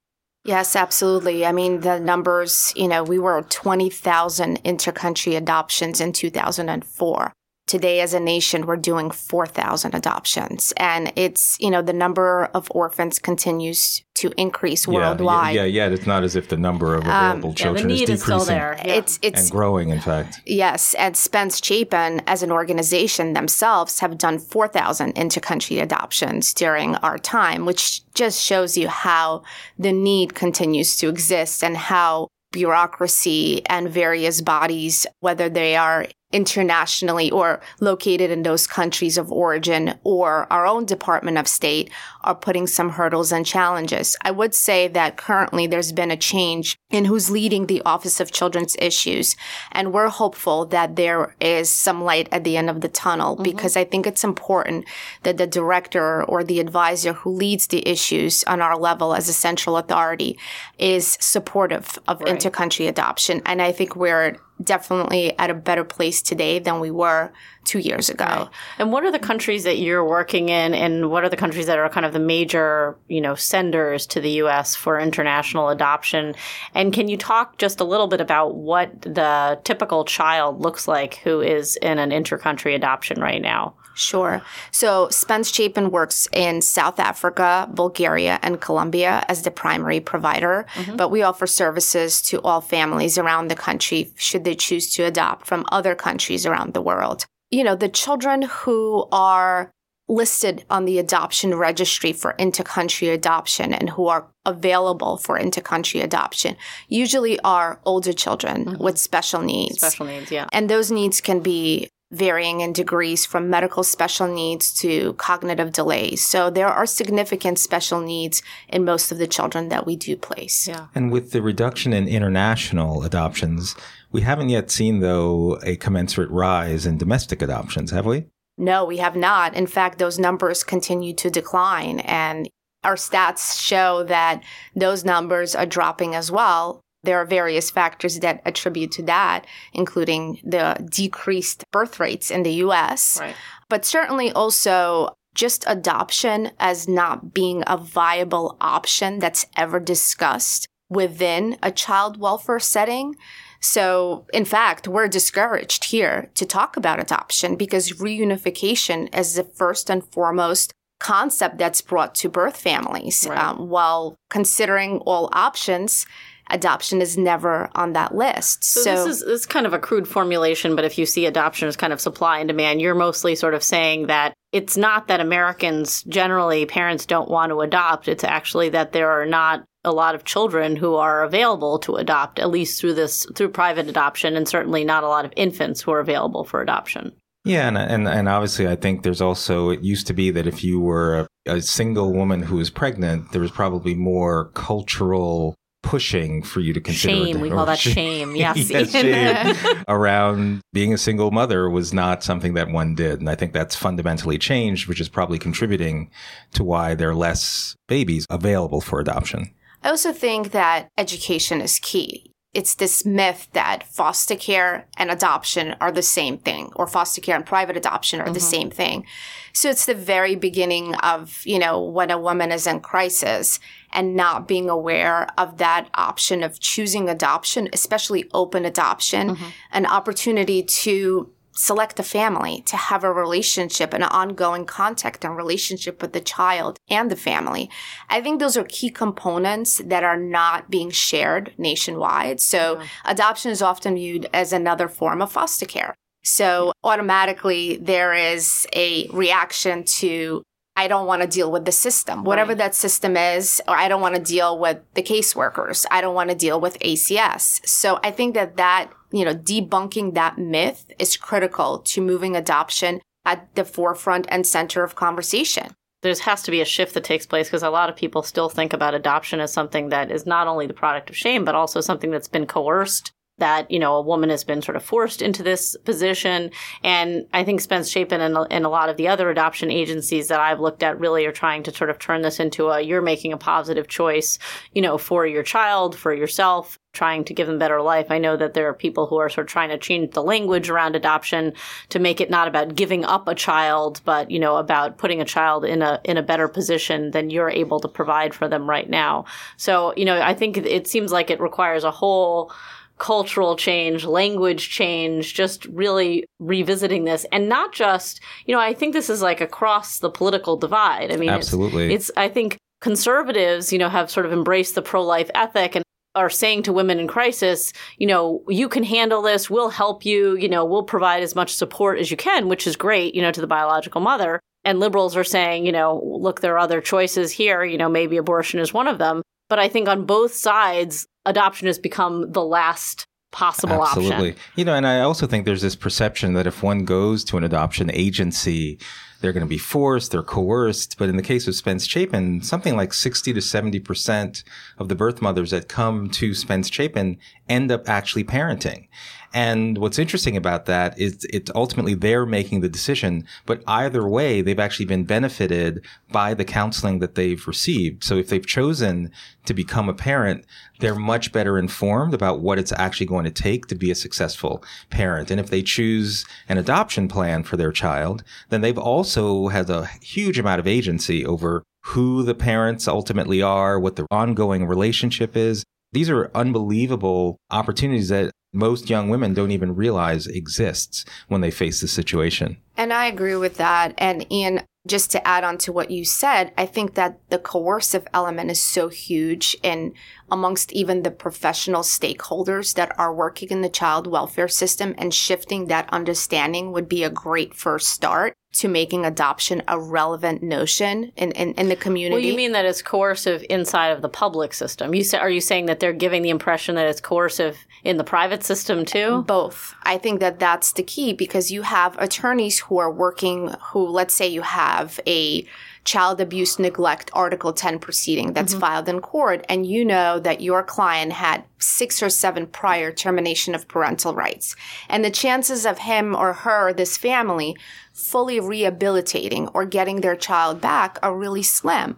Yes, 0.47 0.77
absolutely. 0.77 1.45
I 1.45 1.51
mean, 1.51 1.81
the 1.81 1.99
numbers, 1.99 2.71
you 2.73 2.87
know, 2.87 3.03
we 3.03 3.19
were 3.19 3.41
20,000 3.49 4.63
intercountry 4.63 5.35
adoptions 5.35 5.99
in 5.99 6.13
2004. 6.13 7.33
Today, 7.67 7.99
as 7.99 8.13
a 8.13 8.19
nation, 8.19 8.65
we're 8.65 8.77
doing 8.77 9.11
4,000 9.11 9.93
adoptions. 9.93 10.73
And 10.77 11.11
it's, 11.17 11.57
you 11.59 11.69
know, 11.69 11.81
the 11.81 11.93
number 11.93 12.45
of 12.53 12.71
orphans 12.71 13.19
continues 13.19 14.03
to 14.15 14.31
increase 14.37 14.87
worldwide. 14.87 15.53
Yeah, 15.53 15.65
yeah, 15.65 15.87
yeah. 15.87 15.93
It's 15.93 16.07
not 16.07 16.23
as 16.23 16.37
if 16.37 16.47
the 16.47 16.55
number 16.55 16.95
of 16.95 17.01
available 17.05 17.49
um, 17.49 17.55
children 17.55 17.89
yeah, 17.89 17.95
is 17.95 18.01
decreasing. 18.01 18.37
Is 18.37 18.47
there. 18.47 18.81
Yeah. 18.85 18.93
It's, 18.93 19.19
it's 19.21 19.41
and 19.41 19.51
growing, 19.51 19.89
in 19.89 19.99
fact. 19.99 20.41
Yes, 20.45 20.93
and 20.93 21.17
Spence 21.17 21.61
Chapin, 21.61 22.21
as 22.25 22.41
an 22.41 22.51
organization 22.51 23.33
themselves, 23.33 23.99
have 23.99 24.17
done 24.17 24.39
4,000 24.39 25.13
intercountry 25.15 25.81
adoptions 25.81 26.53
during 26.53 26.95
our 26.95 27.17
time, 27.17 27.65
which 27.65 28.01
just 28.13 28.41
shows 28.41 28.77
you 28.77 28.87
how 28.87 29.43
the 29.77 29.91
need 29.91 30.33
continues 30.33 30.95
to 30.97 31.09
exist 31.09 31.63
and 31.63 31.75
how 31.75 32.29
bureaucracy 32.51 33.61
and 33.67 33.89
various 33.89 34.41
bodies, 34.41 35.05
whether 35.19 35.49
they 35.49 35.75
are 35.75 36.07
internationally 36.33 37.31
or 37.31 37.61
located 37.79 38.29
in 38.29 38.43
those 38.43 38.67
countries 38.67 39.17
of 39.17 39.31
origin 39.31 39.97
or 40.03 40.51
our 40.51 40.65
own 40.65 40.85
Department 40.85 41.37
of 41.37 41.47
State 41.47 41.89
are 42.23 42.35
putting 42.35 42.67
some 42.67 42.89
hurdles 42.89 43.31
and 43.31 43.45
challenges. 43.45 44.17
I 44.21 44.31
would 44.31 44.53
say 44.53 44.89
that 44.89 45.15
currently 45.15 45.67
there's 45.67 45.93
been 45.93 46.11
a 46.11 46.17
change 46.17 46.77
in 46.89 47.05
who's 47.05 47.29
leading 47.29 47.67
the 47.67 47.81
Office 47.85 48.19
of 48.19 48.31
Children's 48.31 48.75
Issues. 48.79 49.37
And 49.71 49.93
we're 49.93 50.09
hopeful 50.09 50.65
that 50.65 50.97
there 50.97 51.35
is 51.39 51.71
some 51.71 52.03
light 52.03 52.27
at 52.31 52.43
the 52.43 52.57
end 52.57 52.69
of 52.69 52.81
the 52.81 52.89
tunnel 52.89 53.35
mm-hmm. 53.35 53.43
because 53.43 53.77
I 53.77 53.85
think 53.85 54.05
it's 54.05 54.23
important 54.23 54.85
that 55.23 55.37
the 55.37 55.47
director 55.47 56.23
or 56.25 56.43
the 56.43 56.59
advisor 56.59 57.13
who 57.13 57.31
leads 57.31 57.67
the 57.67 57.87
issues 57.87 58.43
on 58.43 58.61
our 58.61 58.77
level 58.77 59.15
as 59.15 59.29
a 59.29 59.33
central 59.33 59.77
authority 59.77 60.37
is 60.77 61.17
supportive 61.21 61.97
of 62.07 62.19
right. 62.19 62.37
intercountry 62.37 62.89
adoption. 62.89 63.41
And 63.45 63.61
I 63.61 63.71
think 63.71 63.95
we're 63.95 64.37
definitely 64.63 65.37
at 65.37 65.49
a 65.49 65.53
better 65.53 65.83
place 65.83 66.21
today 66.21 66.59
than 66.59 66.79
we 66.79 66.91
were 66.91 67.31
two 67.63 67.79
years 67.79 68.09
ago. 68.09 68.25
Right. 68.25 68.49
And 68.79 68.91
what 68.91 69.03
are 69.03 69.11
the 69.11 69.19
countries 69.19 69.63
that 69.65 69.77
you're 69.77 70.03
working 70.03 70.49
in, 70.49 70.73
and 70.73 71.09
what 71.09 71.23
are 71.23 71.29
the 71.29 71.37
countries 71.37 71.65
that 71.67 71.77
are 71.77 71.89
kind 71.89 72.05
of 72.05 72.13
the 72.13 72.19
major, 72.19 72.97
you 73.07 73.21
know, 73.21 73.35
senders 73.35 74.07
to 74.07 74.21
the 74.21 74.31
U.S. 74.31 74.75
for 74.75 74.99
international 74.99 75.69
adoption? 75.69 76.33
And 76.73 76.93
can 76.93 77.07
you 77.07 77.17
talk 77.17 77.57
just 77.57 77.79
a 77.79 77.83
little 77.83 78.07
bit 78.07 78.21
about 78.21 78.55
what 78.55 79.01
the 79.01 79.59
typical 79.63 80.05
child 80.05 80.61
looks 80.61 80.87
like 80.87 81.15
who 81.15 81.41
is 81.41 81.75
in 81.77 81.99
an 81.99 82.11
intercountry 82.11 82.73
adoption 82.73 83.19
right 83.21 83.41
now? 83.41 83.75
Sure. 83.97 84.43
So 84.71 85.09
Spence 85.09 85.51
Chapin 85.51 85.89
works 85.89 86.27
in 86.31 86.61
South 86.61 86.99
Africa, 86.99 87.67
Bulgaria, 87.73 88.39
and 88.43 88.61
Colombia 88.61 89.25
as 89.27 89.41
the 89.41 89.51
primary 89.51 89.99
provider, 89.99 90.65
mm-hmm. 90.75 90.95
but 90.95 91.09
we 91.09 91.23
offer 91.23 91.47
services 91.47 92.21
to 92.23 92.39
all 92.41 92.61
families 92.61 93.17
around 93.17 93.49
the 93.49 93.55
country 93.55 94.11
should 94.15 94.43
they 94.43 94.55
choose 94.55 94.93
to 94.93 95.03
adopt 95.03 95.47
from 95.47 95.65
other 95.71 95.95
countries 95.95 96.45
around 96.45 96.73
the 96.73 96.81
world. 96.81 97.25
You 97.49 97.63
know, 97.63 97.75
the 97.75 97.89
children 97.89 98.43
who 98.43 99.07
are 99.11 99.71
listed 100.09 100.63
on 100.69 100.85
the 100.85 100.99
adoption 100.99 101.55
registry 101.55 102.13
for 102.13 102.33
intercountry 102.39 103.13
adoption 103.13 103.73
and 103.73 103.89
who 103.89 104.07
are 104.07 104.27
available 104.45 105.17
for 105.17 105.37
intercountry 105.37 106.01
adoption 106.01 106.55
usually 106.87 107.39
are 107.41 107.79
older 107.83 108.13
children 108.13 108.65
mm-hmm. 108.65 108.83
with 108.83 108.97
special 108.97 109.41
needs. 109.41 109.79
Special 109.79 110.05
needs, 110.05 110.31
yeah. 110.31 110.47
And 110.53 110.69
those 110.69 110.91
needs 110.91 111.19
can 111.19 111.41
be 111.41 111.89
varying 112.11 112.61
in 112.61 112.71
degrees 112.71 113.25
from 113.25 113.49
medical 113.49 113.83
special 113.83 114.27
needs 114.33 114.73
to 114.79 115.13
cognitive 115.13 115.73
delays. 115.73 116.25
So 116.25 116.49
there 116.49 116.67
are 116.67 116.85
significant 116.85 117.59
special 117.59 117.99
needs 117.99 118.41
in 118.69 118.85
most 118.85 119.11
of 119.11 119.17
the 119.17 119.27
children 119.27 119.69
that 119.69 119.85
we 119.85 119.95
do 119.95 120.15
place. 120.15 120.67
Yeah. 120.67 120.87
And 120.95 121.11
with 121.11 121.31
the 121.31 121.41
reduction 121.41 121.91
in 121.91 122.07
international 122.07 123.03
adoptions, 123.03 123.75
we 124.11 124.21
haven't 124.21 124.49
yet 124.49 124.71
seen, 124.71 125.01
though, 125.01 125.59
a 125.63 125.75
commensurate 125.75 126.31
rise 126.31 126.85
in 126.85 126.97
domestic 126.97 127.41
adoptions, 127.41 127.91
have 127.91 128.05
we? 128.05 128.27
No, 128.57 128.85
we 128.85 128.97
have 128.97 129.15
not. 129.15 129.53
In 129.53 129.67
fact, 129.67 129.99
those 129.99 130.17
numbers 130.17 130.63
continue 130.63 131.13
to 131.15 131.29
decline. 131.29 131.99
And 131.99 132.47
our 132.83 132.95
stats 132.95 133.61
show 133.61 134.03
that 134.05 134.41
those 134.75 135.03
numbers 135.03 135.55
are 135.55 135.65
dropping 135.65 136.15
as 136.15 136.31
well. 136.31 136.81
There 137.07 137.21
are 137.21 137.25
various 137.25 137.71
factors 137.71 138.19
that 138.19 138.41
attribute 138.45 138.91
to 138.97 139.03
that, 139.03 139.45
including 139.71 140.41
the 140.43 140.75
decreased 140.91 141.63
birth 141.71 142.01
rates 142.01 142.29
in 142.29 142.43
the 142.43 142.55
US, 142.65 143.17
Right. 143.21 143.33
but 143.69 143.85
certainly 143.85 144.29
also 144.33 145.15
just 145.33 145.63
adoption 145.67 146.51
as 146.59 146.85
not 146.85 147.33
being 147.33 147.63
a 147.65 147.77
viable 147.77 148.57
option 148.59 149.19
that's 149.19 149.45
ever 149.55 149.79
discussed 149.79 150.67
within 150.89 151.57
a 151.63 151.71
child 151.71 152.19
welfare 152.19 152.59
setting. 152.59 153.15
So, 153.61 154.25
in 154.33 154.43
fact, 154.43 154.85
we're 154.89 155.07
discouraged 155.07 155.85
here 155.85 156.29
to 156.35 156.45
talk 156.45 156.75
about 156.75 156.99
adoption 156.99 157.55
because 157.55 157.93
reunification 157.93 159.17
is 159.17 159.35
the 159.35 159.45
first 159.45 159.89
and 159.89 160.03
foremost 160.03 160.73
concept 160.99 161.57
that's 161.57 161.81
brought 161.81 162.15
to 162.15 162.27
birth 162.27 162.57
families. 162.57 163.25
Right. 163.29 163.39
Um, 163.39 163.69
while 163.69 164.15
considering 164.29 164.97
all 165.05 165.29
options, 165.31 166.05
adoption 166.49 167.01
is 167.01 167.17
never 167.17 167.69
on 167.75 167.93
that 167.93 168.15
list. 168.15 168.63
So, 168.63 168.83
this 168.83 169.05
is 169.05 169.19
this 169.25 169.41
is 169.41 169.45
kind 169.45 169.65
of 169.65 169.73
a 169.73 169.79
crude 169.79 170.07
formulation, 170.07 170.75
but 170.75 170.85
if 170.85 170.97
you 170.97 171.05
see 171.05 171.25
adoption 171.25 171.67
as 171.67 171.75
kind 171.75 171.93
of 171.93 172.01
supply 172.01 172.39
and 172.39 172.47
demand, 172.47 172.81
you're 172.81 172.95
mostly 172.95 173.35
sort 173.35 173.53
of 173.53 173.63
saying 173.63 174.07
that 174.07 174.33
it's 174.51 174.77
not 174.77 175.07
that 175.07 175.19
Americans 175.19 176.03
generally 176.03 176.65
parents 176.65 177.05
don't 177.05 177.29
want 177.29 177.51
to 177.51 177.61
adopt. 177.61 178.07
It's 178.07 178.23
actually 178.23 178.69
that 178.69 178.91
there 178.91 179.09
are 179.09 179.25
not 179.25 179.63
a 179.83 179.91
lot 179.91 180.15
of 180.15 180.25
children 180.25 180.75
who 180.75 180.95
are 180.95 181.23
available 181.23 181.79
to 181.79 181.95
adopt, 181.95 182.39
at 182.39 182.49
least 182.49 182.79
through 182.79 182.93
this 182.93 183.25
through 183.35 183.49
private 183.49 183.87
adoption, 183.87 184.35
and 184.35 184.47
certainly 184.47 184.83
not 184.83 185.03
a 185.03 185.07
lot 185.07 185.25
of 185.25 185.33
infants 185.35 185.81
who 185.81 185.91
are 185.91 185.99
available 185.99 186.43
for 186.43 186.61
adoption. 186.61 187.13
Yeah, 187.45 187.67
and, 187.67 187.77
and 187.77 188.07
and 188.07 188.27
obviously, 188.27 188.67
I 188.67 188.75
think 188.75 189.03
there's 189.03 189.21
also 189.21 189.69
it 189.69 189.81
used 189.81 190.07
to 190.07 190.13
be 190.13 190.31
that 190.31 190.47
if 190.47 190.63
you 190.63 190.81
were 190.81 191.27
a, 191.45 191.55
a 191.55 191.61
single 191.61 192.11
woman 192.11 192.41
who 192.41 192.57
was 192.57 192.69
pregnant, 192.69 193.31
there 193.31 193.41
was 193.41 193.51
probably 193.51 193.95
more 193.95 194.51
cultural 194.53 195.55
pushing 195.83 196.43
for 196.43 196.59
you 196.59 196.73
to 196.73 196.81
consider 196.81 197.13
Shame, 197.13 197.35
ad- 197.37 197.41
we 197.41 197.49
call 197.49 197.65
that 197.65 197.79
sh- 197.79 197.93
shame. 197.93 198.35
Yes, 198.35 198.69
Yes, 198.69 198.91
shame 198.91 199.83
around 199.87 200.61
being 200.73 200.93
a 200.93 200.97
single 200.97 201.31
mother 201.31 201.69
was 201.69 201.93
not 201.93 202.23
something 202.23 202.53
that 202.55 202.69
one 202.69 202.95
did, 202.95 203.19
and 203.19 203.29
I 203.29 203.35
think 203.35 203.53
that's 203.53 203.75
fundamentally 203.75 204.37
changed, 204.37 204.87
which 204.87 204.99
is 204.99 205.09
probably 205.09 205.39
contributing 205.39 206.11
to 206.53 206.63
why 206.63 206.95
there 206.95 207.09
are 207.09 207.15
less 207.15 207.75
babies 207.87 208.25
available 208.29 208.81
for 208.81 208.99
adoption. 208.99 209.53
I 209.83 209.89
also 209.89 210.11
think 210.11 210.51
that 210.51 210.89
education 210.97 211.61
is 211.61 211.79
key. 211.79 212.33
It's 212.57 212.73
this 212.73 213.05
myth 213.05 213.47
that 213.53 213.83
foster 213.83 214.35
care 214.35 214.87
and 214.97 215.11
adoption 215.11 215.75
are 215.79 215.91
the 215.91 216.01
same 216.01 216.39
thing, 216.39 216.71
or 216.75 216.87
foster 216.87 217.21
care 217.21 217.35
and 217.35 217.45
private 217.45 217.77
adoption 217.77 218.19
are 218.19 218.31
the 218.31 218.39
mm-hmm. 218.39 218.55
same 218.55 218.69
thing. 218.71 219.05
So 219.53 219.69
it's 219.69 219.85
the 219.85 219.93
very 219.93 220.35
beginning 220.35 220.95
of, 220.95 221.45
you 221.45 221.59
know, 221.59 221.79
when 221.79 222.09
a 222.09 222.19
woman 222.19 222.51
is 222.51 222.65
in 222.65 222.79
crisis 222.79 223.59
and 223.93 224.15
not 224.15 224.47
being 224.47 224.71
aware 224.71 225.27
of 225.37 225.57
that 225.57 225.89
option 225.93 226.41
of 226.41 226.59
choosing 226.59 227.09
adoption, 227.09 227.69
especially 227.73 228.25
open 228.33 228.65
adoption, 228.65 229.35
mm-hmm. 229.35 229.49
an 229.71 229.85
opportunity 229.85 230.63
to 230.63 231.31
select 231.57 231.99
a 231.99 232.03
family, 232.03 232.61
to 232.67 232.77
have 232.77 233.03
a 233.03 233.11
relationship, 233.11 233.93
an 233.93 234.03
ongoing 234.03 234.65
contact 234.65 235.25
and 235.25 235.35
relationship 235.35 236.01
with 236.01 236.13
the 236.13 236.21
child 236.21 236.77
and 236.89 237.09
the 237.09 237.15
family. 237.15 237.69
I 238.09 238.21
think 238.21 238.39
those 238.39 238.55
are 238.55 238.63
key 238.63 238.89
components 238.91 239.81
that 239.83 240.03
are 240.03 240.17
not 240.17 240.69
being 240.69 240.91
shared 240.91 241.53
nationwide. 241.57 242.39
So 242.39 242.79
adoption 243.05 243.51
is 243.51 243.61
often 243.61 243.95
viewed 243.95 244.29
as 244.33 244.53
another 244.53 244.87
form 244.87 245.21
of 245.21 245.31
foster 245.31 245.65
care. 245.65 245.95
So 246.23 246.73
automatically 246.83 247.77
there 247.77 248.13
is 248.13 248.67
a 248.75 249.07
reaction 249.09 249.83
to 249.99 250.43
I 250.79 250.87
don't 250.87 251.07
want 251.07 251.23
to 251.23 251.27
deal 251.27 251.51
with 251.51 251.65
the 251.65 251.71
system, 251.71 252.23
whatever 252.23 252.49
Right. 252.49 252.59
that 252.59 252.75
system 252.75 253.17
is, 253.17 253.59
or 253.67 253.75
I 253.75 253.87
don't 253.87 253.99
want 253.99 254.13
to 254.13 254.21
deal 254.21 254.59
with 254.59 254.77
the 254.93 255.01
caseworkers. 255.01 255.87
I 255.89 256.01
don't 256.01 256.13
want 256.13 256.29
to 256.29 256.35
deal 256.35 256.61
with 256.61 256.77
ACS. 256.81 257.61
So 257.65 257.99
I 258.03 258.11
think 258.11 258.35
that 258.35 258.57
that, 258.57 258.91
you 259.11 259.25
know, 259.25 259.33
debunking 259.33 260.13
that 260.13 260.37
myth 260.37 260.85
is 260.99 261.17
critical 261.17 261.79
to 261.79 262.01
moving 262.01 262.35
adoption 262.35 263.01
at 263.25 263.53
the 263.55 263.65
forefront 263.65 264.25
and 264.29 264.45
center 264.47 264.83
of 264.83 264.95
conversation. 264.95 265.75
there 266.01 266.13
has 266.21 266.43
to 266.43 266.51
be 266.51 266.61
a 266.61 266.65
shift 266.65 266.93
that 266.93 267.03
takes 267.03 267.25
place 267.25 267.47
because 267.47 267.63
a 267.63 267.69
lot 267.69 267.89
of 267.89 267.95
people 267.95 268.21
still 268.21 268.49
think 268.49 268.71
about 268.71 268.93
adoption 268.93 269.39
as 269.39 269.51
something 269.51 269.89
that 269.89 270.11
is 270.11 270.25
not 270.25 270.47
only 270.47 270.67
the 270.67 270.73
product 270.73 271.09
of 271.09 271.17
shame, 271.17 271.43
but 271.43 271.55
also 271.55 271.81
something 271.81 272.11
that's 272.11 272.27
been 272.27 272.45
coerced. 272.45 273.11
That 273.39 273.69
you 273.69 273.77
know, 273.77 273.95
a 273.95 274.01
woman 274.01 274.29
has 274.29 274.43
been 274.43 274.61
sort 274.61 274.75
of 274.75 274.83
forced 274.83 275.21
into 275.21 275.43
this 275.43 275.75
position, 275.85 276.51
and 276.83 277.27
I 277.33 277.43
think 277.43 277.61
Spence 277.61 277.89
Chapin 277.89 278.19
and, 278.19 278.35
and 278.49 278.65
a 278.65 278.69
lot 278.69 278.89
of 278.89 278.97
the 278.97 279.07
other 279.07 279.29
adoption 279.29 279.69
agencies 279.69 280.27
that 280.29 280.39
I've 280.39 280.59
looked 280.59 280.81
at 280.81 280.99
really 280.99 281.25
are 281.25 281.31
trying 281.31 281.63
to 281.63 281.73
sort 281.73 281.89
of 281.89 281.99
turn 281.99 282.21
this 282.21 282.39
into 282.39 282.69
a 282.69 282.81
you're 282.81 283.01
making 283.01 283.33
a 283.33 283.37
positive 283.37 283.87
choice, 283.87 284.39
you 284.73 284.81
know, 284.81 284.97
for 284.97 285.25
your 285.27 285.43
child, 285.43 285.95
for 285.95 286.13
yourself, 286.13 286.79
trying 286.97 287.23
to 287.25 287.33
give 287.33 287.45
them 287.45 287.59
better 287.59 287.79
life. 287.79 288.07
I 288.09 288.17
know 288.17 288.35
that 288.37 288.55
there 288.55 288.67
are 288.67 288.73
people 288.73 289.05
who 289.05 289.17
are 289.17 289.29
sort 289.29 289.45
of 289.45 289.51
trying 289.51 289.69
to 289.69 289.77
change 289.77 290.13
the 290.13 290.23
language 290.23 290.67
around 290.67 290.95
adoption 290.95 291.53
to 291.89 291.99
make 291.99 292.19
it 292.19 292.31
not 292.31 292.47
about 292.47 292.73
giving 292.73 293.05
up 293.05 293.27
a 293.27 293.35
child, 293.35 294.01
but 294.03 294.31
you 294.31 294.39
know, 294.39 294.57
about 294.57 294.97
putting 294.97 295.21
a 295.21 295.25
child 295.25 295.63
in 295.63 295.83
a 295.83 296.01
in 296.03 296.17
a 296.17 296.23
better 296.23 296.47
position 296.47 297.11
than 297.11 297.29
you're 297.29 297.51
able 297.51 297.79
to 297.81 297.87
provide 297.87 298.33
for 298.33 298.47
them 298.47 298.67
right 298.67 298.89
now. 298.89 299.25
So, 299.57 299.93
you 299.95 300.05
know, 300.05 300.19
I 300.19 300.33
think 300.33 300.57
it, 300.57 300.65
it 300.65 300.87
seems 300.87 301.11
like 301.11 301.29
it 301.29 301.39
requires 301.39 301.83
a 301.83 301.91
whole 301.91 302.51
cultural 302.97 303.55
change, 303.55 304.05
language 304.05 304.69
change, 304.69 305.33
just 305.33 305.65
really 305.67 306.25
revisiting 306.39 307.03
this 307.05 307.25
and 307.31 307.47
not 307.47 307.73
just, 307.73 308.19
you 308.45 308.53
know, 308.55 308.59
I 308.61 308.73
think 308.73 308.93
this 308.93 309.09
is 309.09 309.21
like 309.21 309.39
across 309.41 309.99
the 309.99 310.09
political 310.09 310.57
divide. 310.57 311.11
I 311.11 311.17
mean, 311.17 311.29
it's- 311.29 311.45
Absolutely. 311.47 311.93
it's, 311.93 312.09
I 312.17 312.27
think 312.27 312.57
conservatives, 312.81 313.71
you 313.71 313.79
know, 313.79 313.89
have 313.89 314.09
sort 314.09 314.25
of 314.25 314.33
embraced 314.33 314.75
the 314.75 314.81
pro 314.81 315.03
life 315.03 315.29
ethic 315.35 315.75
and 315.75 315.83
are 316.15 316.29
saying 316.29 316.63
to 316.63 316.73
women 316.73 316.99
in 316.99 317.07
crisis, 317.07 317.71
you 317.97 318.07
know, 318.07 318.43
you 318.47 318.67
can 318.67 318.83
handle 318.83 319.21
this, 319.21 319.49
we'll 319.49 319.69
help 319.69 320.03
you, 320.03 320.35
you 320.35 320.49
know, 320.49 320.65
we'll 320.65 320.81
provide 320.83 321.21
as 321.21 321.35
much 321.35 321.53
support 321.53 321.99
as 321.99 322.09
you 322.09 322.17
can, 322.17 322.47
which 322.47 322.65
is 322.65 322.75
great, 322.75 323.13
you 323.13 323.21
know, 323.21 323.31
to 323.31 323.41
the 323.41 323.45
biological 323.47 324.01
mother. 324.01 324.39
And 324.65 324.79
liberals 324.79 325.15
are 325.15 325.23
saying, 325.23 325.65
you 325.65 325.71
know, 325.71 326.01
look, 326.03 326.41
there 326.41 326.55
are 326.55 326.59
other 326.59 326.81
choices 326.81 327.31
here, 327.31 327.63
you 327.63 327.77
know, 327.77 327.87
maybe 327.87 328.17
abortion 328.17 328.59
is 328.59 328.73
one 328.73 328.87
of 328.87 328.97
them. 328.97 329.21
But 329.47 329.59
I 329.59 329.69
think 329.69 329.87
on 329.87 330.05
both 330.05 330.33
sides, 330.33 331.05
adoption 331.27 331.67
has 331.67 331.77
become 331.77 332.31
the 332.31 332.43
last 332.43 333.05
possible 333.31 333.83
Absolutely. 333.83 334.31
option. 334.31 334.43
You 334.55 334.65
know, 334.65 334.73
and 334.73 334.87
I 334.87 335.01
also 335.01 335.27
think 335.27 335.45
there's 335.45 335.61
this 335.61 335.75
perception 335.75 336.33
that 336.33 336.47
if 336.47 336.63
one 336.63 336.85
goes 336.85 337.23
to 337.25 337.37
an 337.37 337.43
adoption 337.43 337.91
agency, 337.93 338.79
they're 339.21 339.33
going 339.33 339.45
to 339.45 339.47
be 339.47 339.57
forced, 339.57 340.11
they're 340.11 340.23
coerced. 340.23 340.97
But 340.97 341.09
in 341.09 341.17
the 341.17 341.23
case 341.23 341.47
of 341.47 341.55
Spence 341.55 341.85
Chapin, 341.85 342.41
something 342.41 342.75
like 342.75 342.93
60 342.93 343.33
to 343.33 343.39
70% 343.39 344.43
of 344.77 344.89
the 344.89 344.95
birth 344.95 345.21
mothers 345.21 345.51
that 345.51 345.67
come 345.67 346.09
to 346.11 346.33
Spence 346.33 346.69
Chapin 346.69 347.17
end 347.49 347.71
up 347.71 347.87
actually 347.87 348.23
parenting. 348.23 348.87
And 349.33 349.77
what's 349.77 349.99
interesting 349.99 350.37
about 350.37 350.65
that 350.65 350.97
is 350.97 351.25
it's 351.31 351.51
ultimately 351.53 351.93
they're 351.93 352.25
making 352.25 352.61
the 352.61 352.69
decision, 352.69 353.25
but 353.45 353.61
either 353.67 354.07
way, 354.07 354.41
they've 354.41 354.59
actually 354.59 354.85
been 354.85 355.03
benefited 355.03 355.85
by 356.11 356.33
the 356.33 356.45
counseling 356.45 356.99
that 356.99 357.15
they've 357.15 357.45
received. 357.45 358.03
So 358.03 358.17
if 358.17 358.29
they've 358.29 358.45
chosen 358.45 359.11
to 359.45 359.53
become 359.53 359.89
a 359.89 359.93
parent, 359.93 360.45
they're 360.79 360.95
much 360.95 361.31
better 361.31 361.57
informed 361.57 362.13
about 362.13 362.39
what 362.39 362.57
it's 362.57 362.71
actually 362.73 363.05
going 363.05 363.25
to 363.25 363.31
take 363.31 363.67
to 363.67 363.75
be 363.75 363.91
a 363.91 363.95
successful 363.95 364.63
parent. 364.89 365.29
And 365.29 365.39
if 365.39 365.49
they 365.49 365.61
choose 365.61 366.25
an 366.47 366.57
adoption 366.57 367.07
plan 367.07 367.43
for 367.43 367.57
their 367.57 367.71
child, 367.71 368.23
then 368.49 368.61
they've 368.61 368.77
also 368.77 369.06
had 369.49 369.69
a 369.69 369.87
huge 370.01 370.39
amount 370.39 370.59
of 370.59 370.67
agency 370.67 371.25
over 371.25 371.63
who 371.85 372.23
the 372.23 372.35
parents 372.35 372.87
ultimately 372.87 373.41
are, 373.41 373.79
what 373.79 373.95
the 373.95 374.05
ongoing 374.11 374.65
relationship 374.65 375.37
is. 375.37 375.63
These 375.93 376.09
are 376.09 376.29
unbelievable 376.35 377.37
opportunities 377.49 378.09
that 378.09 378.31
most 378.53 378.89
young 378.89 379.09
women 379.09 379.33
don't 379.33 379.51
even 379.51 379.75
realize 379.75 380.27
exists 380.27 381.05
when 381.27 381.41
they 381.41 381.51
face 381.51 381.79
the 381.79 381.87
situation. 381.87 382.57
And 382.75 382.91
I 382.91 383.05
agree 383.05 383.35
with 383.35 383.55
that. 383.57 383.93
And 383.97 384.29
Ian, 384.31 384.61
just 384.85 385.11
to 385.11 385.27
add 385.27 385.43
on 385.43 385.57
to 385.59 385.71
what 385.71 385.91
you 385.91 386.05
said, 386.05 386.51
I 386.57 386.65
think 386.65 386.95
that 386.95 387.19
the 387.29 387.39
coercive 387.39 388.07
element 388.13 388.51
is 388.51 388.61
so 388.61 388.87
huge 388.87 389.55
in 389.63 389.93
amongst 390.29 390.71
even 390.73 391.03
the 391.03 391.11
professional 391.11 391.81
stakeholders 391.81 392.73
that 392.75 392.97
are 392.99 393.13
working 393.13 393.49
in 393.49 393.61
the 393.61 393.69
child 393.69 394.07
welfare 394.07 394.47
system 394.47 394.93
and 394.97 395.13
shifting 395.13 395.67
that 395.67 395.87
understanding 395.91 396.71
would 396.71 396.89
be 396.89 397.03
a 397.03 397.09
great 397.09 397.53
first 397.53 397.89
start. 397.89 398.35
to 398.57 398.67
making 398.67 399.05
adoption 399.05 399.61
a 399.67 399.79
relevant 399.79 400.41
notion 400.41 401.11
in, 401.15 401.31
in, 401.33 401.53
in 401.53 401.69
the 401.69 401.75
community. 401.75 402.15
Well, 402.15 402.23
you 402.31 402.35
mean 402.35 402.53
that 402.53 402.65
it's 402.65 402.81
coercive 402.81 403.45
inside 403.51 403.89
of 403.89 404.01
the 404.01 404.09
public 404.09 404.51
system? 404.51 404.95
You 404.95 405.03
say, 405.03 405.19
are 405.19 405.29
you 405.29 405.41
saying 405.41 405.67
that 405.67 405.79
they're 405.79 405.93
giving 405.93 406.23
the 406.23 406.31
impression 406.31 406.73
that 406.75 406.87
it's 406.87 407.01
coercive 407.01 407.55
in 407.83 407.97
the 407.97 408.03
private 408.03 408.43
system 408.43 408.83
too? 408.83 409.23
Both. 409.27 409.75
I 409.83 409.99
think 409.99 410.21
that 410.21 410.39
that's 410.39 410.71
the 410.71 410.81
key 410.81 411.13
because 411.13 411.51
you 411.51 411.61
have 411.61 411.95
attorneys 411.99 412.59
who 412.59 412.79
are 412.79 412.91
working, 412.91 413.53
who, 413.71 413.87
let's 413.87 414.15
say 414.15 414.27
you 414.27 414.41
have 414.41 414.99
a 415.05 415.45
child 415.87 416.19
abuse 416.19 416.59
neglect 416.59 417.09
Article 417.13 417.53
10 417.53 417.79
proceeding 417.79 418.33
that's 418.33 418.51
mm-hmm. 418.51 418.59
filed 418.59 418.89
in 418.89 418.99
court, 418.99 419.45
and 419.47 419.65
you 419.65 419.85
know 419.85 420.19
that 420.19 420.41
your 420.41 420.61
client 420.61 421.13
had 421.13 421.45
six 421.59 422.03
or 422.03 422.09
seven 422.09 422.45
prior 422.45 422.91
termination 422.91 423.55
of 423.55 423.69
parental 423.69 424.13
rights. 424.13 424.53
And 424.89 425.03
the 425.03 425.09
chances 425.09 425.65
of 425.65 425.79
him 425.79 426.13
or 426.13 426.33
her, 426.33 426.69
or 426.69 426.73
this 426.73 426.97
family, 426.97 427.55
fully 427.93 428.37
rehabilitating 428.39 429.47
or 429.49 429.65
getting 429.65 430.01
their 430.01 430.17
child 430.17 430.59
back 430.59 430.99
are 431.01 431.17
really 431.17 431.41
slim 431.41 431.95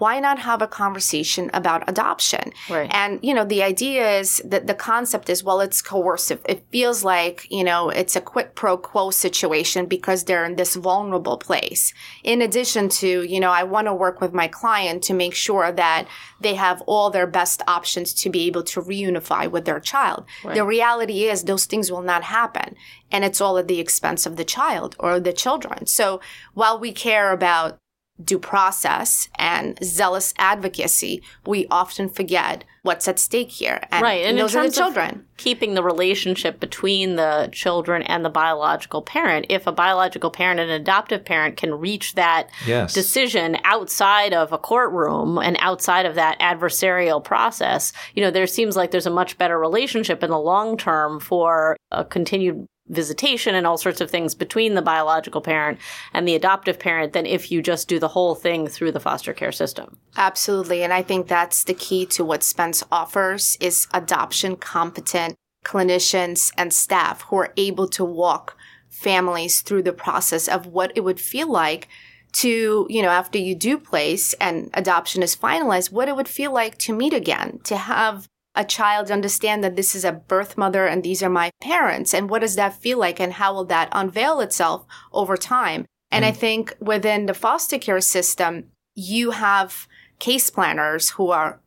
why 0.00 0.18
not 0.18 0.38
have 0.38 0.62
a 0.62 0.66
conversation 0.66 1.50
about 1.52 1.88
adoption? 1.88 2.52
Right. 2.68 2.90
And, 2.92 3.20
you 3.22 3.34
know, 3.34 3.44
the 3.44 3.62
idea 3.62 4.18
is 4.18 4.42
that 4.44 4.66
the 4.66 4.74
concept 4.74 5.28
is, 5.28 5.44
well, 5.44 5.60
it's 5.60 5.82
coercive. 5.82 6.40
It 6.48 6.64
feels 6.72 7.04
like, 7.04 7.46
you 7.50 7.62
know, 7.62 7.90
it's 7.90 8.16
a 8.16 8.20
quid 8.20 8.54
pro 8.54 8.78
quo 8.78 9.10
situation 9.10 9.86
because 9.86 10.24
they're 10.24 10.46
in 10.46 10.56
this 10.56 10.74
vulnerable 10.74 11.36
place. 11.36 11.92
In 12.24 12.40
addition 12.40 12.88
to, 13.00 13.22
you 13.22 13.40
know, 13.40 13.50
I 13.50 13.64
want 13.64 13.88
to 13.88 13.94
work 13.94 14.20
with 14.22 14.32
my 14.32 14.48
client 14.48 15.02
to 15.04 15.14
make 15.14 15.34
sure 15.34 15.70
that 15.70 16.08
they 16.40 16.54
have 16.54 16.82
all 16.86 17.10
their 17.10 17.26
best 17.26 17.60
options 17.68 18.14
to 18.14 18.30
be 18.30 18.46
able 18.46 18.62
to 18.62 18.80
reunify 18.80 19.50
with 19.50 19.66
their 19.66 19.80
child. 19.80 20.24
Right. 20.42 20.54
The 20.54 20.64
reality 20.64 21.28
is 21.28 21.44
those 21.44 21.66
things 21.66 21.92
will 21.92 22.02
not 22.02 22.24
happen. 22.24 22.74
And 23.12 23.24
it's 23.24 23.40
all 23.40 23.58
at 23.58 23.68
the 23.68 23.80
expense 23.80 24.24
of 24.24 24.36
the 24.36 24.44
child 24.44 24.96
or 24.98 25.20
the 25.20 25.32
children. 25.32 25.86
So 25.86 26.20
while 26.54 26.78
we 26.78 26.92
care 26.92 27.32
about 27.32 27.78
due 28.24 28.38
process 28.38 29.28
and 29.38 29.78
zealous 29.82 30.34
advocacy, 30.38 31.22
we 31.46 31.66
often 31.70 32.08
forget 32.08 32.64
what's 32.82 33.06
at 33.08 33.18
stake 33.18 33.50
here. 33.50 33.80
And 33.90 34.02
right. 34.02 34.24
And 34.24 34.38
those 34.38 34.56
are 34.56 34.66
the 34.66 34.72
children. 34.72 35.26
keeping 35.36 35.74
the 35.74 35.82
relationship 35.82 36.60
between 36.60 37.16
the 37.16 37.50
children 37.52 38.02
and 38.02 38.24
the 38.24 38.30
biological 38.30 39.02
parent. 39.02 39.46
If 39.48 39.66
a 39.66 39.72
biological 39.72 40.30
parent 40.30 40.60
and 40.60 40.70
an 40.70 40.80
adoptive 40.80 41.24
parent 41.24 41.56
can 41.56 41.74
reach 41.74 42.14
that 42.14 42.48
yes. 42.66 42.94
decision 42.94 43.58
outside 43.64 44.32
of 44.32 44.52
a 44.52 44.58
courtroom 44.58 45.38
and 45.38 45.56
outside 45.60 46.06
of 46.06 46.14
that 46.14 46.38
adversarial 46.40 47.22
process, 47.22 47.92
you 48.14 48.22
know, 48.22 48.30
there 48.30 48.46
seems 48.46 48.76
like 48.76 48.90
there's 48.90 49.06
a 49.06 49.10
much 49.10 49.36
better 49.36 49.58
relationship 49.58 50.22
in 50.22 50.30
the 50.30 50.38
long 50.38 50.76
term 50.76 51.20
for 51.20 51.76
a 51.90 52.04
continued 52.04 52.66
visitation 52.90 53.54
and 53.54 53.66
all 53.66 53.78
sorts 53.78 54.00
of 54.00 54.10
things 54.10 54.34
between 54.34 54.74
the 54.74 54.82
biological 54.82 55.40
parent 55.40 55.78
and 56.12 56.26
the 56.26 56.34
adoptive 56.34 56.78
parent 56.78 57.12
than 57.12 57.24
if 57.24 57.50
you 57.50 57.62
just 57.62 57.88
do 57.88 57.98
the 57.98 58.08
whole 58.08 58.34
thing 58.34 58.66
through 58.66 58.92
the 58.92 59.00
foster 59.00 59.32
care 59.32 59.52
system. 59.52 59.96
Absolutely. 60.16 60.82
And 60.82 60.92
I 60.92 61.02
think 61.02 61.26
that's 61.26 61.64
the 61.64 61.74
key 61.74 62.04
to 62.06 62.24
what 62.24 62.42
Spence 62.42 62.84
offers 62.90 63.56
is 63.60 63.86
adoption 63.94 64.56
competent 64.56 65.36
clinicians 65.64 66.52
and 66.56 66.72
staff 66.72 67.22
who 67.22 67.36
are 67.36 67.52
able 67.56 67.88
to 67.88 68.04
walk 68.04 68.56
families 68.88 69.60
through 69.60 69.82
the 69.82 69.92
process 69.92 70.48
of 70.48 70.66
what 70.66 70.92
it 70.94 71.02
would 71.02 71.20
feel 71.20 71.50
like 71.50 71.88
to, 72.32 72.86
you 72.88 73.02
know, 73.02 73.08
after 73.08 73.38
you 73.38 73.54
do 73.54 73.78
place 73.78 74.32
and 74.34 74.70
adoption 74.74 75.22
is 75.22 75.36
finalized, 75.36 75.92
what 75.92 76.08
it 76.08 76.16
would 76.16 76.28
feel 76.28 76.52
like 76.52 76.78
to 76.78 76.92
meet 76.92 77.12
again, 77.12 77.60
to 77.64 77.76
have 77.76 78.28
a 78.60 78.64
child 78.64 79.10
understand 79.10 79.64
that 79.64 79.74
this 79.74 79.94
is 79.94 80.04
a 80.04 80.12
birth 80.12 80.58
mother 80.58 80.86
and 80.86 81.02
these 81.02 81.22
are 81.22 81.30
my 81.30 81.50
parents? 81.62 82.12
And 82.12 82.28
what 82.28 82.40
does 82.40 82.56
that 82.56 82.74
feel 82.74 82.98
like? 82.98 83.18
And 83.18 83.32
how 83.32 83.54
will 83.54 83.64
that 83.64 83.88
unveil 83.90 84.40
itself 84.40 84.84
over 85.12 85.36
time? 85.36 85.86
And 86.10 86.24
mm. 86.24 86.28
I 86.28 86.32
think 86.32 86.76
within 86.78 87.26
the 87.26 87.34
foster 87.34 87.78
care 87.78 88.00
system, 88.02 88.66
you 88.94 89.30
have 89.30 89.88
case 90.18 90.50
planners 90.50 91.10
who 91.10 91.30
are 91.30 91.60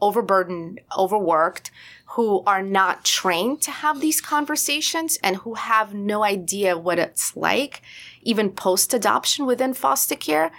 overburdened, 0.00 0.80
overworked, 0.96 1.70
who 2.14 2.42
are 2.46 2.62
not 2.62 3.04
trained 3.04 3.60
to 3.62 3.70
have 3.70 4.00
these 4.00 4.20
conversations 4.20 5.18
and 5.22 5.36
who 5.36 5.54
have 5.54 5.94
no 5.94 6.24
idea 6.24 6.76
what 6.76 6.98
it's 6.98 7.36
like, 7.36 7.82
even 8.22 8.50
post 8.50 8.94
adoption 8.94 9.46
within 9.46 9.74
foster 9.74 10.16
care 10.16 10.50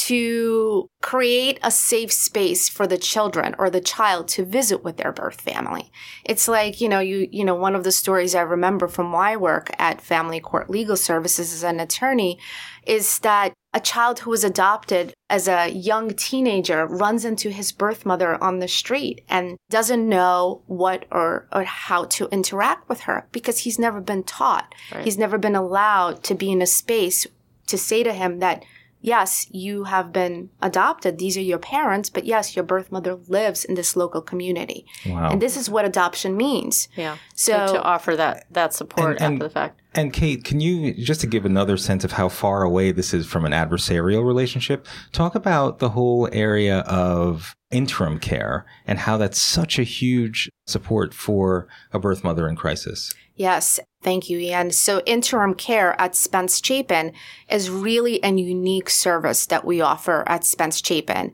to 0.00 0.88
create 1.02 1.58
a 1.62 1.70
safe 1.70 2.10
space 2.12 2.68
for 2.68 2.86
the 2.86 2.96
children 2.96 3.54
or 3.58 3.68
the 3.68 3.80
child 3.80 4.26
to 4.26 4.44
visit 4.44 4.82
with 4.82 4.96
their 4.96 5.12
birth 5.12 5.40
family. 5.40 5.90
It's 6.24 6.48
like, 6.48 6.80
you 6.80 6.88
know, 6.88 7.00
you, 7.00 7.28
you 7.30 7.44
know, 7.44 7.54
one 7.54 7.74
of 7.74 7.84
the 7.84 7.92
stories 7.92 8.34
I 8.34 8.40
remember 8.40 8.88
from 8.88 9.06
my 9.06 9.36
work 9.36 9.70
at 9.78 10.00
Family 10.00 10.40
Court 10.40 10.70
Legal 10.70 10.96
Services 10.96 11.52
as 11.52 11.62
an 11.62 11.78
attorney 11.78 12.38
is 12.86 13.18
that 13.18 13.52
a 13.74 13.80
child 13.80 14.20
who 14.20 14.30
was 14.30 14.44
adopted 14.44 15.12
as 15.28 15.46
a 15.46 15.68
young 15.68 16.10
teenager 16.10 16.86
runs 16.86 17.24
into 17.24 17.50
his 17.50 17.70
birth 17.72 18.06
mother 18.06 18.42
on 18.42 18.60
the 18.60 18.68
street 18.68 19.22
and 19.28 19.56
doesn't 19.68 20.08
know 20.08 20.62
what 20.66 21.04
or, 21.10 21.48
or 21.52 21.64
how 21.64 22.04
to 22.04 22.28
interact 22.28 22.88
with 22.88 23.00
her 23.00 23.26
because 23.32 23.58
he's 23.58 23.78
never 23.78 24.00
been 24.00 24.22
taught. 24.22 24.74
Right. 24.94 25.04
He's 25.04 25.18
never 25.18 25.38
been 25.38 25.56
allowed 25.56 26.22
to 26.24 26.34
be 26.34 26.50
in 26.50 26.62
a 26.62 26.66
space 26.66 27.26
to 27.66 27.78
say 27.78 28.02
to 28.02 28.12
him 28.12 28.38
that 28.40 28.64
yes, 29.02 29.46
you 29.50 29.84
have 29.84 30.12
been 30.12 30.48
adopted. 30.62 31.18
These 31.18 31.36
are 31.36 31.42
your 31.42 31.58
parents, 31.58 32.08
but 32.08 32.24
yes, 32.24 32.56
your 32.56 32.64
birth 32.64 32.90
mother 32.90 33.16
lives 33.28 33.64
in 33.64 33.74
this 33.74 33.94
local 33.96 34.22
community. 34.22 34.86
Wow. 35.04 35.30
And 35.30 35.42
this 35.42 35.56
is 35.56 35.68
what 35.68 35.84
adoption 35.84 36.36
means. 36.36 36.88
Yeah. 36.96 37.18
So, 37.34 37.66
so 37.66 37.74
to 37.74 37.82
offer 37.82 38.16
that, 38.16 38.46
that 38.50 38.72
support 38.72 39.18
and, 39.18 39.20
and, 39.20 39.34
after 39.34 39.48
the 39.48 39.52
fact. 39.52 39.81
And 39.94 40.12
Kate, 40.12 40.42
can 40.42 40.60
you, 40.60 40.94
just 40.94 41.20
to 41.20 41.26
give 41.26 41.44
another 41.44 41.76
sense 41.76 42.02
of 42.02 42.12
how 42.12 42.28
far 42.28 42.62
away 42.62 42.92
this 42.92 43.12
is 43.12 43.26
from 43.26 43.44
an 43.44 43.52
adversarial 43.52 44.26
relationship, 44.26 44.86
talk 45.12 45.34
about 45.34 45.80
the 45.80 45.90
whole 45.90 46.28
area 46.32 46.78
of 46.80 47.54
interim 47.70 48.18
care 48.18 48.64
and 48.86 48.98
how 48.98 49.18
that's 49.18 49.40
such 49.40 49.78
a 49.78 49.82
huge 49.82 50.50
support 50.66 51.12
for 51.12 51.68
a 51.92 51.98
birth 51.98 52.24
mother 52.24 52.48
in 52.48 52.56
crisis. 52.56 53.12
Yes, 53.34 53.80
thank 54.02 54.30
you, 54.30 54.38
Ian. 54.38 54.70
So 54.70 55.00
interim 55.04 55.54
care 55.54 55.98
at 56.00 56.14
Spence 56.14 56.60
Chapin 56.64 57.12
is 57.50 57.70
really 57.70 58.20
a 58.22 58.30
unique 58.30 58.88
service 58.88 59.46
that 59.46 59.64
we 59.64 59.80
offer 59.80 60.24
at 60.26 60.44
Spence 60.44 60.80
Chapin. 60.84 61.32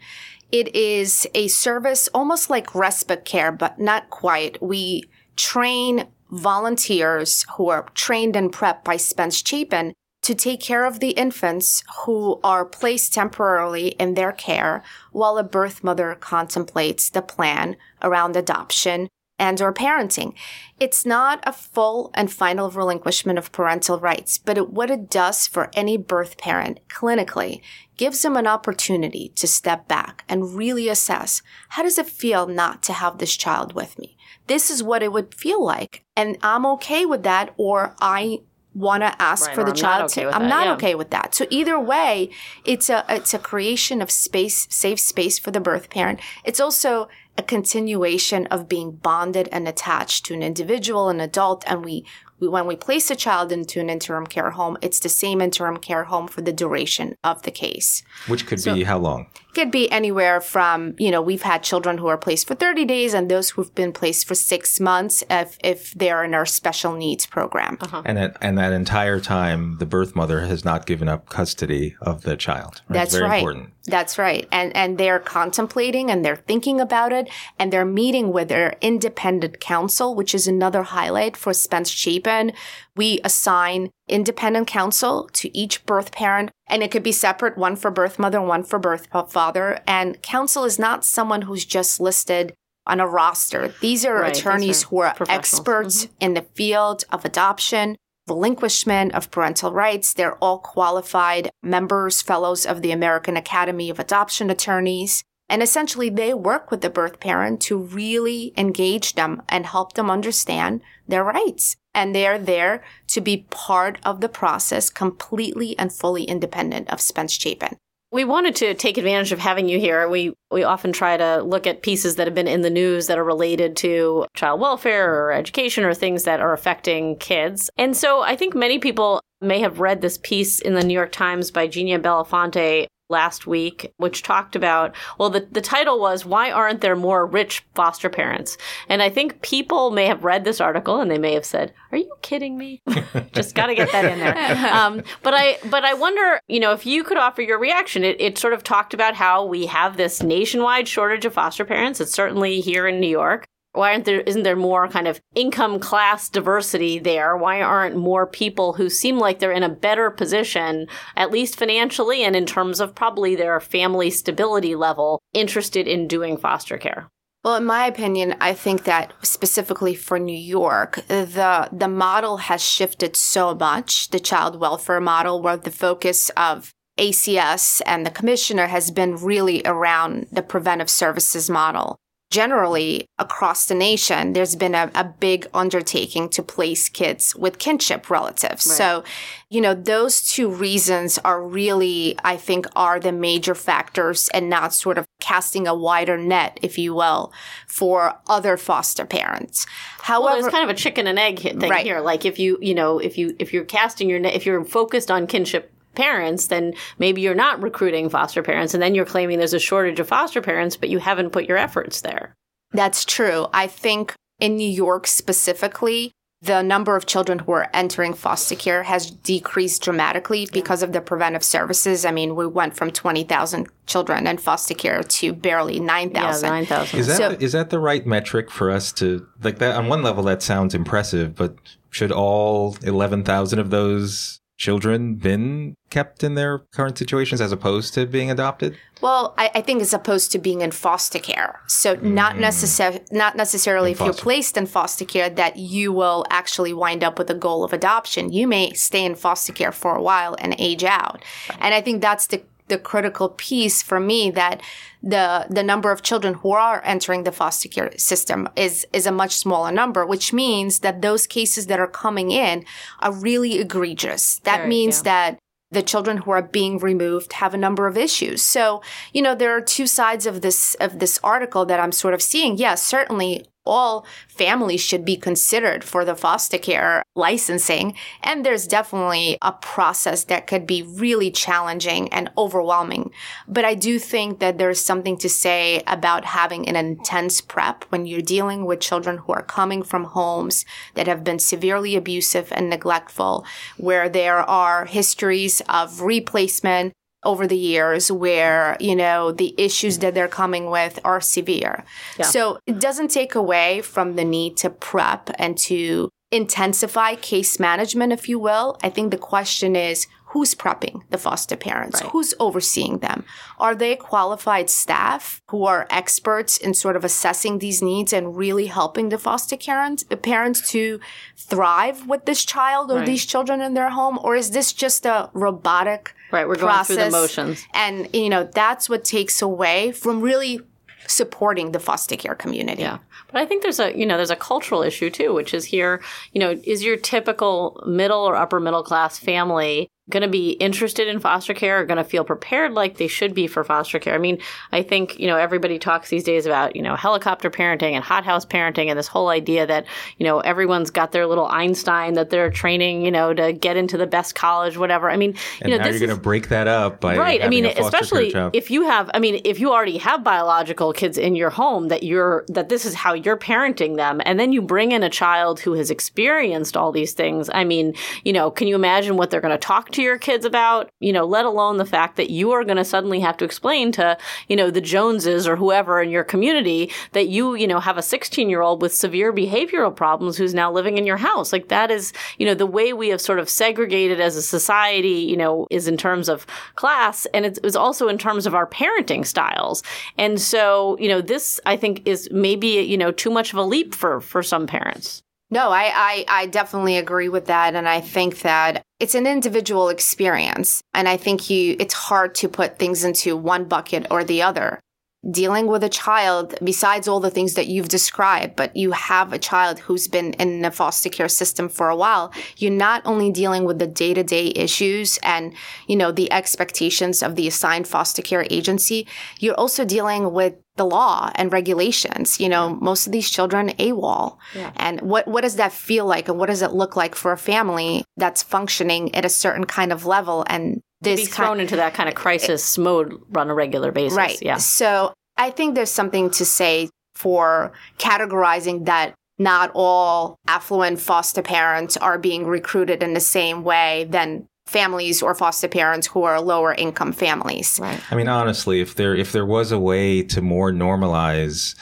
It 0.51 0.75
is 0.75 1.27
a 1.35 1.49
service 1.49 2.09
almost 2.15 2.51
like 2.51 2.75
respite 2.75 3.25
care, 3.25 3.53
but 3.53 3.79
not 3.79 4.11
quite. 4.11 4.63
We 4.63 5.05
train 5.37 6.09
volunteers 6.31 7.45
who 7.57 7.69
are 7.69 7.89
trained 7.95 8.37
and 8.37 8.53
prepped 8.53 8.85
by 8.85 8.97
Spence 8.97 9.43
Chapin 9.47 9.95
to 10.23 10.35
take 10.35 10.61
care 10.61 10.85
of 10.85 11.01
the 11.01 11.11
infants 11.11 11.83
who 12.05 12.41
are 12.45 12.65
placed 12.65 13.15
temporarily 13.15 13.89
in 13.93 14.15
their 14.15 14.33
care 14.33 14.83
while 15.13 15.39
a 15.39 15.43
birth 15.43 15.83
mother 15.83 16.15
contemplates 16.15 17.09
the 17.09 17.23
plan 17.23 17.77
around 18.03 18.37
adoption 18.37 19.09
and 19.39 19.61
or 19.61 19.73
parenting. 19.73 20.35
It's 20.81 21.07
not 21.07 21.41
a 21.45 21.53
full 21.53 22.11
and 22.15 22.31
final 22.31 22.71
relinquishment 22.71 23.39
of 23.39 23.53
parental 23.53 23.99
rights, 23.99 24.39
but 24.39 24.59
it, 24.59 24.71
what 24.71 24.91
it 24.91 25.09
does 25.11 25.47
for 25.47 25.71
any 25.75 25.97
birth 25.97 26.39
parent 26.39 26.81
clinically 26.89 27.61
gives 27.97 28.23
them 28.23 28.37
an 28.37 28.47
opportunity 28.47 29.33
to 29.35 29.47
step 29.47 29.89
back 29.89 30.25
and 30.29 30.55
really 30.55 30.89
assess, 30.89 31.43
how 31.71 31.83
does 31.83 31.99
it 31.99 32.09
feel 32.09 32.47
not 32.47 32.83
to 32.85 32.93
have 32.93 33.19
this 33.19 33.37
child 33.37 33.75
with 33.75 33.99
me? 33.99 34.17
This 34.47 34.71
is 34.71 34.83
what 34.83 35.03
it 35.03 35.13
would 35.13 35.35
feel 35.35 35.63
like. 35.63 36.05
And 36.17 36.39
I'm 36.43 36.65
okay 36.67 37.05
with 37.05 37.23
that, 37.25 37.53
or 37.57 37.95
I 38.01 38.41
want 38.75 39.03
to 39.03 39.23
ask 39.23 39.49
right, 39.49 39.55
for 39.55 39.65
the 39.65 39.71
I'm 39.71 39.77
child 39.77 40.05
okay 40.11 40.23
to. 40.23 40.35
I'm 40.35 40.43
that, 40.43 40.49
not 40.49 40.67
yeah. 40.67 40.73
okay 40.75 40.95
with 40.95 41.11
that. 41.11 41.35
So 41.35 41.47
either 41.51 41.79
way, 41.79 42.31
it's 42.65 42.89
a 42.89 43.05
it's 43.09 43.35
a 43.35 43.39
creation 43.39 44.01
of 44.01 44.11
space, 44.11 44.67
safe 44.71 45.01
space 45.01 45.39
for 45.39 45.51
the 45.51 45.61
birth 45.61 45.91
parent. 45.91 46.21
It's 46.45 46.61
also 46.61 47.09
a 47.37 47.43
continuation 47.43 48.47
of 48.49 48.69
being 48.69 48.93
bonded 48.93 49.49
and 49.53 49.69
attached 49.69 50.27
to 50.27 50.35
an 50.35 50.43
individual, 50.43 51.09
an 51.09 51.21
adult, 51.21 51.65
and 51.67 51.85
we 51.85 52.05
we, 52.41 52.49
when 52.49 52.67
we 52.67 52.77
place 52.77 53.11
a 53.11 53.17
child 53.17 53.51
into 53.51 53.81
an 53.81 53.91
interim 53.91 54.27
care 54.27 54.51
home, 54.51 54.77
it's 54.81 55.01
the 55.01 55.09
same 55.09 55.41
interim 55.41 55.79
care 55.79 56.05
home 56.05 56.29
for 56.29 56.41
the 56.41 56.53
duration 56.53 57.17
of 57.25 57.43
the 57.43 57.51
case. 57.51 58.03
Which 58.29 58.47
could 58.47 58.61
so 58.61 58.75
be 58.75 58.85
how 58.85 58.99
long? 58.99 59.27
Could 59.59 59.73
be 59.73 59.91
anywhere 59.91 60.41
from, 60.41 60.95
you 60.99 61.11
know, 61.11 61.21
we've 61.21 61.43
had 61.43 61.65
children 61.65 61.99
who 61.99 62.07
are 62.07 62.17
placed 62.17 62.47
for 62.47 62.55
30 62.55 62.85
days 62.85 63.13
and 63.13 63.29
those 63.29 63.51
who've 63.51 63.75
been 63.75 63.93
placed 63.93 64.29
for 64.29 64.37
six 64.37 64.79
months 64.79 65.25
if, 65.29 65.59
if 65.65 65.91
they're 65.95 66.23
in 66.23 66.33
our 66.33 66.47
special 66.47 66.95
needs 66.95 67.27
program. 67.27 67.77
Uh-huh. 67.81 68.03
And, 68.05 68.19
that, 68.19 68.37
and 68.41 68.57
that 68.57 68.73
entire 68.73 69.19
time, 69.19 69.79
the 69.79 69.85
birth 69.85 70.15
mother 70.15 70.43
has 70.43 70.65
not 70.65 70.87
given 70.87 71.09
up 71.09 71.29
custody 71.29 71.97
of 72.01 72.23
the 72.23 72.37
child. 72.37 72.83
Right? 72.89 72.99
That's 72.99 73.19
right. 73.19 73.39
Important. 73.39 73.73
That's 73.89 74.17
right. 74.17 74.47
And, 74.53 74.77
and 74.77 74.97
they're 74.97 75.19
contemplating 75.19 76.09
and 76.09 76.25
they're 76.25 76.37
thinking 76.37 76.81
about 76.81 77.13
it 77.13 77.29
and 77.59 77.73
they're 77.73 77.85
meeting 77.85 78.33
with 78.33 78.49
their 78.49 78.77
independent 78.81 79.59
counsel, 79.59 80.15
which 80.15 80.35
is 80.35 80.47
another 80.47 80.85
highlight 80.85 81.37
for 81.37 81.53
Spence 81.53 81.91
Chapin. 81.91 82.53
We 82.99 83.21
assign 83.23 83.91
independent 84.09 84.67
counsel 84.67 85.31
to 85.35 85.57
each 85.57 85.87
birth 85.87 86.11
parent 86.11 86.51
and 86.67 86.83
it 86.83 86.91
could 86.91 87.05
be 87.05 87.13
separate, 87.13 87.57
one 87.57 87.77
for 87.77 87.93
birth 87.93 88.19
mother, 88.19 88.43
one 88.43 88.65
for 88.65 88.81
birth 88.81 89.07
father. 89.31 89.79
And 89.87 90.21
counsel 90.21 90.65
is 90.65 90.81
not 90.81 91.05
someone 91.05 91.43
who's 91.43 91.65
just 91.65 92.01
listed 92.01 92.55
on 92.89 92.99
a 92.99 93.07
roster. 93.07 93.73
These 93.81 94.05
are 94.05 94.23
right, 94.23 94.37
attorneys 94.37 94.83
are 94.83 94.87
who 94.89 94.99
are 94.99 95.15
experts 95.29 96.07
mm-hmm. 96.07 96.15
in 96.19 96.35
the 96.35 96.43
field 96.57 97.05
of 97.13 97.25
adoption, 97.25 97.95
relinquishment 98.29 99.15
of 99.15 99.31
parental 99.31 99.73
rights. 99.73 100.13
They're 100.13 100.37
all 100.39 100.59
qualified 100.59 101.51
members, 101.63 102.21
fellows 102.21 102.67
of 102.67 102.83
the 102.83 102.91
American 102.91 103.37
Academy 103.37 103.91
of 103.91 104.01
Adoption 104.01 104.51
Attorneys. 104.51 105.23
And 105.49 105.63
essentially, 105.63 106.11
they 106.11 106.35
work 106.35 106.73
with 106.73 106.81
the 106.81 106.91
birth 106.91 107.21
parent 107.21 107.61
to 107.63 107.79
really 107.79 108.53
engage 108.57 109.15
them 109.15 109.43
and 109.49 109.67
help 109.67 109.93
them 109.93 110.11
understand 110.11 110.83
their 111.07 111.23
rights. 111.23 111.77
And 111.99 112.15
they're 112.15 112.39
there 112.39 112.85
to 113.09 113.21
be 113.21 113.45
part 113.51 113.99
of 114.05 114.21
the 114.21 114.29
process 114.29 114.89
completely 114.89 115.77
and 115.81 115.93
fully 115.93 116.23
independent 116.23 116.89
of 116.91 117.01
Spence 117.01 117.33
Chapin. 117.33 117.77
We 118.13 118.23
wanted 118.23 118.55
to 118.57 118.75
take 118.75 118.99
advantage 118.99 119.33
of 119.33 119.41
having 119.41 119.69
you 119.69 119.81
here. 119.81 120.09
We 120.09 120.33
we 120.53 120.63
often 120.63 120.93
try 120.93 121.17
to 121.17 121.43
look 121.43 121.67
at 121.67 121.83
pieces 121.83 122.15
that 122.15 122.29
have 122.29 122.37
been 122.37 122.47
in 122.47 122.61
the 122.61 122.71
news 122.71 123.09
that 123.09 123.19
are 123.19 123.25
related 123.25 123.75
to 123.79 124.27
child 124.35 124.61
welfare 124.61 125.13
or 125.13 125.33
education 125.33 125.83
or 125.83 125.93
things 125.93 126.23
that 126.23 126.39
are 126.39 126.53
affecting 126.53 127.17
kids. 127.17 127.69
And 127.77 127.97
so 127.97 128.23
I 128.23 128.37
think 128.37 128.55
many 128.55 128.79
people 128.79 129.21
may 129.41 129.59
have 129.59 129.81
read 129.81 130.01
this 130.01 130.19
piece 130.19 130.61
in 130.61 130.75
the 130.75 130.85
New 130.85 130.95
York 130.95 131.11
Times 131.11 131.51
by 131.51 131.67
Ginia 131.67 132.01
Bellafante 132.01 132.87
last 133.09 133.47
week, 133.47 133.93
which 133.97 134.23
talked 134.23 134.55
about, 134.57 134.95
well, 135.19 135.31
the, 135.31 135.49
the 135.51 135.61
title 135.61 136.01
was, 136.01 136.25
Why 136.25 136.51
Aren't 136.51 136.81
There 136.81 136.97
More 136.97 137.27
Rich 137.27 137.65
Foster 137.75 138.09
Parents? 138.09 138.59
And 138.89 139.03
I 139.03 139.11
think 139.11 139.43
people 139.43 139.91
may 139.91 140.07
have 140.07 140.25
read 140.25 140.45
this 140.45 140.61
article 140.61 141.01
and 141.01 141.11
they 141.11 141.19
may 141.19 141.35
have 141.35 141.45
said, 141.45 141.73
Are 141.93 141.99
you 141.99 142.13
kidding 142.23 142.57
me? 142.57 142.83
Just 143.33 143.55
got 143.55 143.67
to 143.67 143.75
get 143.75 143.93
that 143.93 144.05
in 144.05 144.19
there. 144.19 144.37
Um, 144.79 145.03
but 145.23 145.35
I, 145.35 145.59
but 145.71 145.85
I 145.85 145.95
wonder, 145.95 146.41
you 146.47 146.61
know, 146.61 146.73
if 146.73 146.85
you 146.85 147.03
could 147.03 147.17
offer 147.17 147.43
your 147.43 147.59
reaction. 147.59 148.05
It, 148.05 148.21
it 148.21 148.39
sort 148.39 148.53
of 148.53 148.63
talked 148.63 148.95
about 148.95 149.15
how 149.15 149.45
we 149.45 149.67
have 149.67 149.97
this 149.97 150.23
nationwide 150.23 150.87
shortage 150.87 151.25
of 151.25 151.35
foster 151.35 151.65
parents. 151.65 152.01
It's 152.01 152.13
certainly 152.13 152.61
here 152.61 152.87
in 152.87 153.01
New 153.01 153.09
York 153.09 153.49
why 153.79 153.93
aren't 153.93 154.07
there 154.07 154.21
isn't 154.23 154.43
there 154.43 154.57
more 154.57 154.89
kind 154.89 155.07
of 155.07 155.21
income 155.37 155.79
class 155.79 156.29
diversity 156.29 156.99
there? 156.99 157.37
Why 157.37 157.63
aren't 157.63 157.97
more 157.97 158.27
people 158.27 158.73
who 158.73 158.91
seem 158.91 159.19
like 159.19 159.39
they're 159.39 159.53
in 159.53 159.63
a 159.63 159.69
better 159.69 160.11
position 160.11 160.89
at 161.17 161.31
least 161.31 161.57
financially 161.57 162.25
and 162.25 162.35
in 162.35 162.45
terms 162.45 162.81
of 162.81 162.97
probably 162.97 163.37
their 163.37 163.61
family 163.61 164.11
stability 164.11 164.75
level 164.75 165.23
interested 165.33 165.87
in 165.87 166.09
doing 166.09 166.37
foster 166.37 166.77
care? 166.77 167.09
Well, 167.45 167.55
in 167.55 167.65
my 167.65 167.87
opinion, 167.87 168.35
I 168.41 168.53
think 168.53 168.83
that 168.83 169.13
specifically 169.23 169.95
for 169.95 170.19
New 170.19 170.37
York, 170.37 170.97
the 171.07 171.69
the 171.71 171.89
model 171.89 172.39
has 172.39 172.61
shifted 172.61 173.15
so 173.15 173.55
much, 173.55 174.11
the 174.11 174.19
child 174.19 174.59
welfare 174.59 175.01
model, 175.01 175.41
where 175.41 175.57
the 175.57 175.71
focus 175.71 176.31
of 176.31 176.73
ACS 176.99 177.81
and 177.87 178.05
the 178.05 178.11
commissioner 178.11 178.67
has 178.67 178.91
been 178.91 179.15
really 179.15 179.63
around 179.65 180.27
the 180.33 180.43
preventive 180.43 180.91
services 180.91 181.49
model 181.49 181.97
generally 182.31 183.09
across 183.19 183.67
the 183.67 183.75
nation, 183.75 184.35
there's 184.35 184.55
been 184.55 184.75
a, 184.75 184.91
a, 184.95 185.05
big 185.05 185.47
undertaking 185.55 186.29
to 186.29 186.43
place 186.43 186.89
kids 186.89 187.35
with 187.35 187.59
kinship 187.59 188.11
relatives. 188.11 188.67
Right. 188.67 188.77
So, 188.77 189.05
you 189.49 189.63
know, 189.63 189.75
those 189.75 190.23
two 190.23 190.51
reasons 190.51 191.19
are 191.19 191.43
really, 191.43 192.17
I 192.23 192.37
think, 192.37 192.67
are 192.77 193.01
the 193.01 193.13
major 193.13 193.55
factors 193.55 194.29
and 194.35 194.51
not 194.51 194.75
sort 194.75 194.99
of 194.99 195.07
casting 195.21 195.67
a 195.67 195.75
wider 195.75 196.19
net, 196.19 196.59
if 196.61 196.77
you 196.77 196.95
will, 196.95 197.33
for 197.67 198.19
other 198.29 198.59
foster 198.59 199.07
parents. 199.07 199.67
However, 200.01 200.25
well, 200.25 200.43
there's 200.43 200.53
kind 200.53 200.69
of 200.69 200.77
a 200.77 200.79
chicken 200.79 201.07
and 201.07 201.19
egg 201.19 201.41
thing 201.41 201.59
right. 201.59 201.85
here. 201.85 202.01
Like 202.01 202.27
if 202.27 202.39
you, 202.39 202.59
you 202.61 202.75
know, 202.75 202.99
if 202.99 203.17
you, 203.17 203.35
if 203.39 203.55
you're 203.55 203.65
casting 203.65 204.11
your 204.11 204.19
net, 204.19 204.35
if 204.35 204.45
you're 204.45 204.65
focused 204.65 205.11
on 205.11 205.27
kinship 205.27 205.73
parents, 205.99 206.47
then 206.47 206.73
maybe 206.99 207.21
you're 207.21 207.35
not 207.35 207.61
recruiting 207.61 208.09
foster 208.09 208.43
parents 208.43 208.73
and 208.73 208.83
then 208.83 208.95
you're 208.95 209.05
claiming 209.05 209.39
there's 209.39 209.53
a 209.53 209.59
shortage 209.59 209.99
of 209.99 210.09
foster 210.09 210.41
parents, 210.41 210.77
but 210.77 210.89
you 210.89 211.01
haven't 211.01 211.31
put 211.31 211.45
your 211.45 211.59
efforts 211.59 212.01
there. 212.01 212.35
That's 212.73 213.05
true. 213.05 213.49
I 213.53 213.67
think 213.67 214.15
in 214.39 214.57
New 214.57 214.71
York 214.71 215.07
specifically, 215.09 216.13
the 216.41 216.63
number 216.63 216.95
of 216.95 217.07
children 217.07 217.41
who 217.41 217.51
are 217.51 217.69
entering 217.75 218.15
foster 218.15 218.55
care 218.55 218.85
has 218.85 219.11
decreased 219.11 219.83
dramatically 219.83 220.47
because 220.53 220.85
of 220.85 220.93
the 220.93 221.01
preventive 221.01 221.43
services. 221.43 222.05
I 222.05 222.13
mean, 222.13 222.37
we 222.37 222.47
went 222.47 222.77
from 222.77 222.93
20,000 222.93 223.67
children 223.87 224.27
in 224.29 224.39
foster 224.39 224.75
care 224.75 225.03
to 225.03 225.33
barely 225.33 225.81
9,000. 225.81 226.47
Yeah, 226.47 226.51
9,000. 226.51 227.01
Is 227.01 227.07
that, 227.09 227.17
so, 227.17 227.29
the, 227.31 227.45
is 227.45 227.53
that 227.53 227.71
the 227.71 227.81
right 227.81 228.07
metric 228.07 228.53
for 228.53 228.71
us 228.71 228.93
to, 228.93 229.27
like 229.43 229.59
that, 229.59 229.75
on 229.75 229.89
one 229.89 230.05
level, 230.05 230.23
that 230.25 230.41
sounds 230.41 230.77
impressive, 230.77 231.35
but 231.35 231.57
should 231.91 232.13
all 232.13 232.77
11,000 232.85 233.59
of 233.59 233.71
those 233.71 234.39
children 234.59 235.15
been 235.15 235.77
kept 235.89 236.23
in 236.23 236.35
their 236.35 236.59
current 236.59 236.99
situations 236.99 237.41
as 237.41 237.53
opposed 237.53 237.95
to 237.95 238.05
being 238.05 238.31
adopted? 238.31 238.77
Well, 239.01 239.33
I, 239.39 239.51
I 239.55 239.61
think 239.63 239.81
as 239.81 239.95
opposed 239.95 240.33
to 240.33 240.39
being 240.39 240.61
in 240.61 240.73
foster 240.73 241.21
care. 241.21 241.61
So 241.69 241.97
mm. 241.97 242.03
not 242.03 242.37
necessarily 242.37 243.01
not 243.11 243.37
necessarily 243.37 243.91
in 243.91 243.93
if 243.93 243.99
foster. 243.99 244.13
you're 244.13 244.23
placed 244.23 244.57
in 244.57 244.67
foster 244.67 245.05
care 245.05 245.31
that 245.31 245.57
you 245.57 245.93
will 245.93 246.27
actually 246.29 246.75
wind 246.75 247.03
up 247.03 247.19
with 247.19 247.31
a 247.31 247.35
goal 247.35 247.65
of 247.65 247.73
adoption. 247.73 248.33
You 248.33 248.47
may 248.47 248.73
stay 248.75 249.05
in 249.05 249.15
foster 249.15 249.53
care 249.53 249.73
for 249.73 249.95
a 249.95 250.03
while 250.03 250.37
and 250.39 250.55
age 250.59 250.85
out. 250.85 251.25
And 251.61 251.73
I 251.73 251.81
think 251.81 252.03
that's 252.03 252.27
the 252.27 252.43
the 252.69 252.79
critical 252.79 253.31
piece 253.31 253.83
for 253.83 254.01
me 254.01 254.31
that 254.31 254.63
the 255.03 255.47
the 255.49 255.63
number 255.63 255.91
of 255.91 256.03
children 256.03 256.35
who 256.35 256.53
are 256.53 256.83
entering 256.85 257.25
the 257.25 257.33
foster 257.33 257.69
care 257.69 257.91
system 257.97 258.49
is 258.57 258.87
is 258.93 259.07
a 259.07 259.13
much 259.13 259.37
smaller 259.37 259.73
number, 259.73 260.05
which 260.05 260.33
means 260.33 260.81
that 260.81 261.03
those 261.03 261.27
cases 261.27 261.67
that 261.67 261.81
are 261.81 261.89
coming 261.89 262.31
in 262.31 262.65
are 263.01 263.13
really 263.13 263.59
egregious. 263.59 264.41
That 264.45 264.69
means 264.69 264.99
yeah. 264.99 265.03
that 265.05 265.39
the 265.71 265.83
children 265.83 266.19
who 266.19 266.31
are 266.31 266.43
being 266.43 266.79
removed 266.79 267.35
have 267.35 267.55
a 267.55 267.59
number 267.59 267.87
of 267.87 267.97
issues. 267.97 268.43
So, 268.43 268.83
you 269.13 269.21
know, 269.21 269.35
there 269.35 269.55
are 269.57 269.61
two 269.61 269.87
sides 269.87 270.27
of 270.27 270.41
this 270.41 270.75
of 270.77 270.99
this 270.99 271.21
article 271.23 271.67
that 271.67 271.81
I'm 271.81 271.93
sort 271.93 272.15
of 272.15 272.23
seeing. 272.23 272.57
Yes, 272.57 272.87
certainly 272.87 273.47
all 273.69 274.07
families 274.27 274.81
should 274.81 275.05
be 275.05 275.17
considered 275.17 275.85
for 275.85 276.05
the 276.05 276.17
foster 276.17 276.59
care 276.59 277.03
licensing. 277.15 277.95
And 278.23 278.45
there's 278.45 278.67
definitely 278.67 279.39
a 279.43 279.53
process 279.53 280.25
that 280.25 280.47
could 280.47 280.67
be 280.67 280.83
really 280.83 281.31
challenging 281.31 282.13
and 282.13 282.31
overwhelming. 282.37 283.13
But 283.47 283.65
I 283.65 283.75
do 283.75 283.99
think 283.99 284.41
that 284.41 284.59
there's 284.59 284.85
something 284.85 285.17
to 285.19 285.29
say 285.29 285.83
about 285.87 286.25
having 286.25 286.69
an 286.69 286.77
intense 286.77 287.41
prep 287.41 287.85
when 287.91 288.07
you're 288.07 288.21
dealing 288.23 288.65
with 288.65 288.81
children 288.81 289.19
who 289.19 289.33
are 289.33 289.43
coming 289.43 289.83
from 289.83 290.05
homes 290.05 290.65
that 290.95 291.07
have 291.07 291.23
been 291.23 291.39
severely 291.39 291.95
abusive 291.95 292.53
and 292.53 292.71
neglectful, 292.71 293.45
where 293.77 294.09
there 294.09 294.39
are 294.39 294.87
histories 294.87 295.61
of 295.69 296.01
replacement, 296.01 296.93
over 297.25 297.47
the 297.47 297.57
years 297.57 298.11
where, 298.13 298.77
you 298.81 298.95
know, 298.95 299.33
the 299.33 299.55
issues 299.59 299.99
that 299.99 300.15
they're 300.15 300.29
coming 300.29 300.71
with 300.71 300.99
are 301.05 301.21
severe. 301.21 301.85
Yeah. 302.19 302.27
So 302.27 302.61
it 302.67 302.81
doesn't 302.81 303.09
take 303.09 303.35
away 303.35 303.81
from 303.81 304.15
the 304.15 304.25
need 304.25 304.57
to 304.59 304.71
prep 304.71 305.31
and 305.39 305.59
to 305.59 306.11
intensify 306.31 307.15
case 307.17 307.59
management, 307.59 308.13
if 308.13 308.29
you 308.29 308.39
will. 308.39 308.79
I 308.83 308.91
think 308.91 309.11
the 309.11 309.19
question 309.19 309.75
is 309.75 310.07
who's 310.29 310.55
prepping 310.55 311.03
the 311.11 311.19
foster 311.19 311.57
parents? 311.57 312.03
Right. 312.03 312.11
Who's 312.11 312.35
overseeing 312.39 312.99
them? 312.99 313.25
Are 313.59 313.75
they 313.75 313.97
qualified 313.97 314.69
staff 314.69 315.43
who 315.49 315.65
are 315.65 315.87
experts 315.91 316.59
in 316.59 316.75
sort 316.75 316.97
of 316.97 317.05
assessing 317.05 317.59
these 317.59 317.81
needs 317.81 318.13
and 318.13 318.37
really 318.37 318.67
helping 318.67 319.09
the 319.09 319.19
foster 319.19 319.57
parents, 319.57 320.05
parents 320.05 320.71
to 320.71 321.01
thrive 321.37 322.07
with 322.07 322.27
this 322.27 322.45
child 322.45 322.91
or 322.91 322.97
right. 322.97 323.07
these 323.07 323.25
children 323.25 323.63
in 323.63 323.75
their 323.75 323.91
home? 323.91 324.19
Or 324.23 324.37
is 324.37 324.51
this 324.51 324.73
just 324.73 325.07
a 325.07 325.31
robotic 325.33 326.15
Right, 326.31 326.47
we're 326.47 326.57
going 326.57 326.85
through 326.85 326.97
the 326.97 327.11
motions. 327.11 327.67
And, 327.73 328.15
you 328.15 328.29
know, 328.29 328.45
that's 328.45 328.91
what 328.91 329.03
takes 329.03 329.41
away 329.41 329.93
from 329.93 330.21
really 330.21 330.61
supporting 331.07 331.73
the 331.73 331.81
foster 331.81 332.17
care 332.17 332.35
community. 332.35 332.83
Yeah. 332.83 332.99
But 333.33 333.41
I 333.41 333.47
think 333.47 333.63
there's 333.63 333.81
a, 333.81 333.97
you 333.99 334.05
know, 334.05 334.17
there's 334.19 334.31
a 334.31 334.37
cultural 334.37 334.83
issue 334.83 335.09
too, 335.09 335.33
which 335.33 335.55
is 335.55 335.65
here, 335.65 336.03
you 336.33 336.41
know, 336.41 336.61
is 336.65 336.85
your 336.85 336.99
typical 336.99 337.83
middle 337.87 338.21
or 338.21 338.37
upper 338.37 338.61
middle 338.61 338.83
class 338.83 339.19
family 339.19 339.89
going 340.11 340.23
to 340.23 340.29
be 340.29 340.53
interested 340.53 341.09
in 341.09 341.21
foster 341.21 341.55
care 341.55 341.81
are 341.81 341.85
going 341.85 341.99
to 341.99 342.05
feel 342.05 342.25
prepared 342.25 342.73
like 342.73 342.97
they 342.97 343.07
should 343.07 343.35
be 343.35 343.47
for 343.47 343.63
foster 343.63 343.99
care. 343.99 344.15
I 344.15 344.19
mean, 344.19 344.39
I 344.73 344.83
think, 344.83 345.19
you 345.19 345.27
know, 345.27 345.37
everybody 345.37 345.79
talks 345.79 346.09
these 346.09 346.25
days 346.25 346.47
about, 346.47 346.77
you 346.77 346.83
know, 346.83 346.97
helicopter 346.97 347.51
parenting 347.51 347.93
and 347.93 348.03
hothouse 348.03 348.47
parenting 348.47 348.89
and 348.89 348.99
this 348.99 349.07
whole 349.07 349.29
idea 349.29 349.67
that, 349.67 349.87
you 350.17 350.25
know, 350.25 350.41
everyone's 350.41 350.91
got 350.91 351.13
their 351.13 351.27
little 351.27 351.47
Einstein 351.47 352.15
that 352.15 352.31
they're 352.31 352.51
training, 352.51 353.05
you 353.05 353.11
know, 353.11 353.35
to 353.35 353.53
get 353.53 353.77
into 353.77 353.99
the 353.99 354.07
best 354.07 354.35
college, 354.35 354.77
whatever. 354.77 355.11
I 355.11 355.17
mean, 355.17 355.37
and 355.61 355.71
you 355.71 355.79
know, 355.79 355.85
you're 355.87 355.99
going 355.99 356.11
to 356.11 356.17
break 356.17 356.49
that 356.49 356.69
up 356.69 357.01
by 357.01 357.17
Right. 357.19 357.43
I 357.43 357.49
mean, 357.49 357.67
especially 357.67 358.33
if 358.53 358.71
you 358.71 358.85
have, 358.85 359.11
I 359.13 359.19
mean, 359.19 359.41
if 359.45 359.61
you 359.61 359.73
already 359.73 359.99
have 359.99 360.25
biological 360.25 360.93
kids 360.93 361.19
in 361.19 361.35
your 361.35 361.51
home 361.51 361.89
that 361.89 362.03
you're, 362.03 362.45
that 362.49 362.69
this 362.69 362.87
is 362.87 362.95
how 362.95 363.13
you're 363.13 363.37
parenting 363.37 363.97
them. 363.97 364.21
And 364.25 364.41
then 364.41 364.53
you 364.53 364.63
bring 364.63 364.93
in 364.93 365.03
a 365.03 365.11
child 365.11 365.61
who 365.61 365.75
has 365.75 365.91
experienced 365.91 366.77
all 366.77 366.93
these 366.93 367.13
things. 367.13 367.51
I 367.53 367.65
mean, 367.65 367.95
you 368.25 368.33
know, 368.33 368.51
can 368.51 368.69
you 368.69 368.75
imagine 368.75 369.17
what 369.17 369.31
they're 369.31 369.41
going 369.41 369.53
to 369.53 369.59
talk 369.59 369.91
to 369.91 369.98
to 369.99 370.03
your 370.03 370.17
kids 370.17 370.45
about, 370.45 370.93
you 371.01 371.13
know, 371.13 371.25
let 371.25 371.45
alone 371.45 371.77
the 371.77 371.85
fact 371.85 372.17
that 372.17 372.31
you 372.31 372.53
are 372.53 372.63
going 372.63 372.77
to 372.77 372.85
suddenly 372.85 373.19
have 373.19 373.37
to 373.37 373.45
explain 373.45 373.91
to, 373.91 374.17
you 374.47 374.55
know, 374.55 374.71
the 374.71 374.81
Joneses 374.81 375.47
or 375.49 375.57
whoever 375.57 376.01
in 376.01 376.09
your 376.09 376.23
community 376.23 376.93
that 377.13 377.27
you, 377.27 377.57
you 377.57 377.67
know, 377.67 377.81
have 377.81 377.99
a 377.99 378.03
16 378.03 378.49
year 378.49 378.63
old 378.63 378.81
with 378.81 378.95
severe 378.95 379.33
behavioral 379.33 379.95
problems 379.95 380.37
who's 380.37 380.55
now 380.55 380.71
living 380.71 380.99
in 380.99 381.07
your 381.07 381.17
house. 381.17 381.53
Like 381.53 381.67
that 381.69 381.91
is, 381.91 382.13
you 382.39 382.47
know, 382.47 382.55
the 382.55 382.65
way 382.65 382.93
we 382.93 383.09
have 383.09 383.21
sort 383.21 383.41
of 383.41 383.51
segregated 383.51 384.21
as 384.21 384.37
a 384.37 384.43
society, 384.43 385.09
you 385.09 385.37
know, 385.37 385.67
is 385.69 385.89
in 385.89 385.97
terms 385.97 386.29
of 386.29 386.47
class 386.77 387.27
and 387.35 387.45
it's 387.45 387.75
also 387.75 388.07
in 388.07 388.19
terms 388.19 388.47
of 388.47 388.55
our 388.55 388.69
parenting 388.69 389.27
styles. 389.27 389.83
And 390.17 390.41
so, 390.41 390.97
you 391.01 391.09
know, 391.09 391.21
this 391.21 391.59
I 391.67 391.77
think 391.77 392.07
is 392.07 392.29
maybe, 392.31 392.69
you 392.69 392.97
know, 392.97 393.11
too 393.11 393.31
much 393.31 393.53
of 393.53 393.59
a 393.59 393.65
leap 393.65 393.97
for, 393.97 394.21
for 394.21 394.45
some 394.45 394.69
parents. 394.69 395.25
No, 395.51 395.71
I, 395.71 395.91
I, 395.95 396.25
I 396.29 396.47
definitely 396.47 396.99
agree 396.99 397.29
with 397.29 397.47
that. 397.47 397.75
And 397.75 397.89
I 397.89 398.01
think 398.01 398.41
that 398.41 398.83
it's 399.01 399.15
an 399.15 399.27
individual 399.27 399.89
experience. 399.89 400.83
And 400.93 401.09
I 401.09 401.17
think 401.17 401.49
you, 401.49 401.77
it's 401.79 401.95
hard 401.95 402.35
to 402.37 402.49
put 402.49 402.79
things 402.79 403.03
into 403.03 403.37
one 403.37 403.65
bucket 403.65 404.07
or 404.11 404.25
the 404.25 404.43
other. 404.43 404.81
Dealing 405.29 405.67
with 405.67 405.83
a 405.83 405.89
child, 405.89 406.55
besides 406.63 407.09
all 407.09 407.19
the 407.19 407.31
things 407.31 407.55
that 407.55 407.67
you've 407.67 407.89
described, 407.89 408.55
but 408.55 408.77
you 408.77 408.93
have 408.93 409.33
a 409.33 409.39
child 409.39 409.81
who's 409.81 410.07
been 410.07 410.33
in 410.35 410.63
the 410.63 410.71
foster 410.71 411.09
care 411.09 411.29
system 411.29 411.69
for 411.69 411.89
a 411.89 411.97
while, 411.97 412.33
you're 412.57 412.71
not 412.71 413.03
only 413.05 413.33
dealing 413.33 413.65
with 413.65 413.81
the 413.81 413.87
day 413.89 414.15
to 414.15 414.23
day 414.23 414.53
issues 414.55 415.19
and, 415.25 415.55
you 415.89 415.97
know, 415.97 416.13
the 416.13 416.31
expectations 416.31 417.21
of 417.21 417.35
the 417.35 417.49
assigned 417.49 417.89
foster 417.89 418.23
care 418.23 418.47
agency, 418.49 419.09
you're 419.41 419.57
also 419.57 419.85
dealing 419.85 420.33
with 420.33 420.55
the 420.77 420.87
law 420.87 421.33
and 421.35 421.53
regulations. 421.53 422.39
You 422.39 422.49
know, 422.49 422.77
most 422.77 423.07
of 423.07 423.13
these 423.13 423.29
children 423.29 423.71
AWOL. 423.71 424.39
Yeah. 424.55 424.71
And 424.77 425.01
what, 425.01 425.27
what 425.27 425.43
does 425.43 425.57
that 425.57 425.73
feel 425.73 426.07
like? 426.07 426.29
And 426.29 426.39
what 426.39 426.47
does 426.47 426.63
it 426.63 426.73
look 426.73 426.95
like 426.95 427.17
for 427.17 427.33
a 427.33 427.39
family 427.39 428.05
that's 428.17 428.45
functioning 428.45 429.13
at 429.17 429.25
a 429.25 429.29
certain 429.29 429.65
kind 429.65 429.93
of 429.93 430.07
level? 430.07 430.45
And 430.49 430.81
this 431.01 431.21
be 431.21 431.27
thrown 431.27 431.49
kind, 431.49 431.61
into 431.63 431.77
that 431.77 431.95
kind 431.95 432.09
of 432.09 432.15
eh, 432.15 432.19
crisis 432.19 432.77
it, 432.77 432.81
mode 432.81 433.21
on 433.37 433.51
a 433.51 433.55
regular 433.55 433.93
basis. 433.93 434.17
Right. 434.17 434.41
Yeah. 434.43 434.57
So 434.57 435.13
I 435.37 435.51
think 435.51 435.75
there's 435.75 435.91
something 435.91 436.31
to 436.31 436.45
say 436.45 436.91
for 437.15 437.73
categorizing 437.99 438.87
that 438.87 439.15
not 439.39 439.71
all 439.75 440.37
affluent 440.49 441.01
foster 441.01 441.43
parents 441.43 441.97
are 441.97 442.19
being 442.19 442.47
recruited 442.47 443.03
in 443.03 443.15
the 443.15 443.21
same 443.21 443.63
way 443.63 444.07
than 444.11 444.47
families 444.67 445.23
or 445.23 445.35
foster 445.35 445.69
parents 445.69 446.07
who 446.07 446.25
are 446.25 446.41
lower 446.41 446.75
income 446.75 447.13
families. 447.13 447.79
Right. 447.81 448.01
I 448.11 448.15
mean, 448.17 448.29
honestly, 448.29 448.81
if 448.81 448.97
there 448.97 449.15
if 449.15 449.33
there 449.33 449.47
was 449.47 449.73
a 449.73 449.79
way 449.79 450.23
to 450.25 450.43
more 450.43 450.73
normalize, 450.73 451.75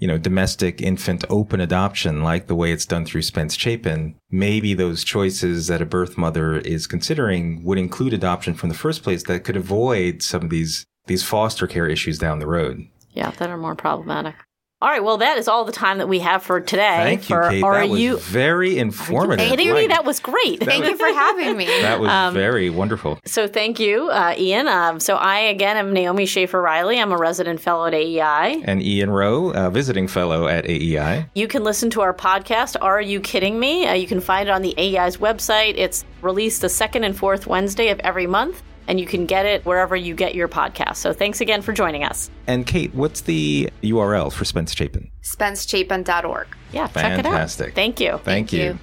you 0.00 0.08
know, 0.08 0.18
domestic 0.18 0.80
infant 0.80 1.24
open 1.28 1.60
adoption 1.60 2.22
like 2.22 2.46
the 2.46 2.54
way 2.54 2.72
it's 2.72 2.86
done 2.86 3.04
through 3.04 3.22
Spence 3.22 3.54
Chapin, 3.54 4.16
maybe 4.30 4.74
those 4.74 5.04
choices 5.04 5.66
that 5.68 5.82
a 5.82 5.86
birth 5.86 6.18
mother 6.18 6.58
is 6.58 6.86
considering 6.86 7.62
would 7.62 7.78
include 7.78 8.14
adoption 8.14 8.54
from 8.54 8.70
the 8.70 8.74
first 8.74 9.02
place 9.02 9.22
that 9.24 9.44
could 9.44 9.56
avoid 9.56 10.22
some 10.22 10.44
of 10.44 10.50
these 10.50 10.84
these 11.06 11.22
foster 11.22 11.66
care 11.66 11.86
issues 11.86 12.18
down 12.18 12.38
the 12.38 12.46
road. 12.46 12.86
Yeah, 13.12 13.30
that 13.32 13.50
are 13.50 13.56
more 13.56 13.74
problematic. 13.74 14.36
All 14.82 14.88
right, 14.88 15.04
well, 15.04 15.18
that 15.18 15.36
is 15.36 15.46
all 15.46 15.66
the 15.66 15.72
time 15.72 15.98
that 15.98 16.08
we 16.08 16.20
have 16.20 16.42
for 16.42 16.58
today. 16.58 17.02
Thank 17.02 17.28
you, 17.28 17.36
for, 17.36 17.50
Kate. 17.50 17.60
That 17.60 17.90
was 17.90 18.00
you, 18.00 18.16
very 18.16 18.78
informative. 18.78 19.46
Are 19.46 19.50
you 19.50 19.56
kidding 19.58 19.74
me? 19.74 19.86
That 19.88 20.06
was 20.06 20.20
great. 20.20 20.60
That 20.60 20.70
thank 20.70 20.80
was, 20.84 20.92
you 20.92 20.96
for 20.96 21.04
having 21.04 21.54
me. 21.54 21.66
That 21.66 22.00
was 22.00 22.08
um, 22.08 22.32
very 22.32 22.70
wonderful. 22.70 23.18
So 23.26 23.46
thank 23.46 23.78
you, 23.78 24.08
uh, 24.08 24.34
Ian. 24.38 24.68
Um, 24.68 24.98
so 24.98 25.16
I, 25.16 25.40
again, 25.40 25.76
am 25.76 25.92
Naomi 25.92 26.24
Schaefer 26.24 26.62
Riley. 26.62 26.98
I'm 26.98 27.12
a 27.12 27.18
resident 27.18 27.60
fellow 27.60 27.84
at 27.84 27.92
AEI. 27.92 28.62
And 28.64 28.82
Ian 28.82 29.10
Rowe, 29.10 29.50
a 29.50 29.70
visiting 29.70 30.08
fellow 30.08 30.48
at 30.48 30.64
AEI. 30.64 31.28
You 31.34 31.46
can 31.46 31.62
listen 31.62 31.90
to 31.90 32.00
our 32.00 32.14
podcast, 32.14 32.76
Are 32.80 33.02
You 33.02 33.20
Kidding 33.20 33.60
Me? 33.60 33.86
Uh, 33.86 33.92
you 33.92 34.06
can 34.06 34.22
find 34.22 34.48
it 34.48 34.52
on 34.52 34.62
the 34.62 34.74
AEI's 34.78 35.18
website. 35.18 35.74
It's 35.76 36.06
released 36.22 36.62
the 36.62 36.70
second 36.70 37.04
and 37.04 37.14
fourth 37.14 37.46
Wednesday 37.46 37.88
of 37.90 38.00
every 38.00 38.26
month 38.26 38.62
and 38.90 38.98
you 38.98 39.06
can 39.06 39.24
get 39.24 39.46
it 39.46 39.64
wherever 39.64 39.94
you 39.94 40.16
get 40.16 40.34
your 40.34 40.48
podcast. 40.48 40.96
So 40.96 41.12
thanks 41.12 41.40
again 41.40 41.62
for 41.62 41.72
joining 41.72 42.02
us. 42.02 42.28
And 42.48 42.66
Kate, 42.66 42.92
what's 42.92 43.20
the 43.20 43.70
URL 43.84 44.32
for 44.32 44.44
Spence 44.44 44.74
Chapin? 44.74 45.12
SpenceChapin.org. 45.22 46.48
Yeah, 46.72 46.88
Fantastic. 46.88 47.66
check 47.68 47.68
it 47.68 47.70
out. 47.70 47.74
Thank 47.76 48.00
you. 48.00 48.10
Thank, 48.10 48.24
Thank 48.24 48.52
you. 48.52 48.62
you. 48.62 48.78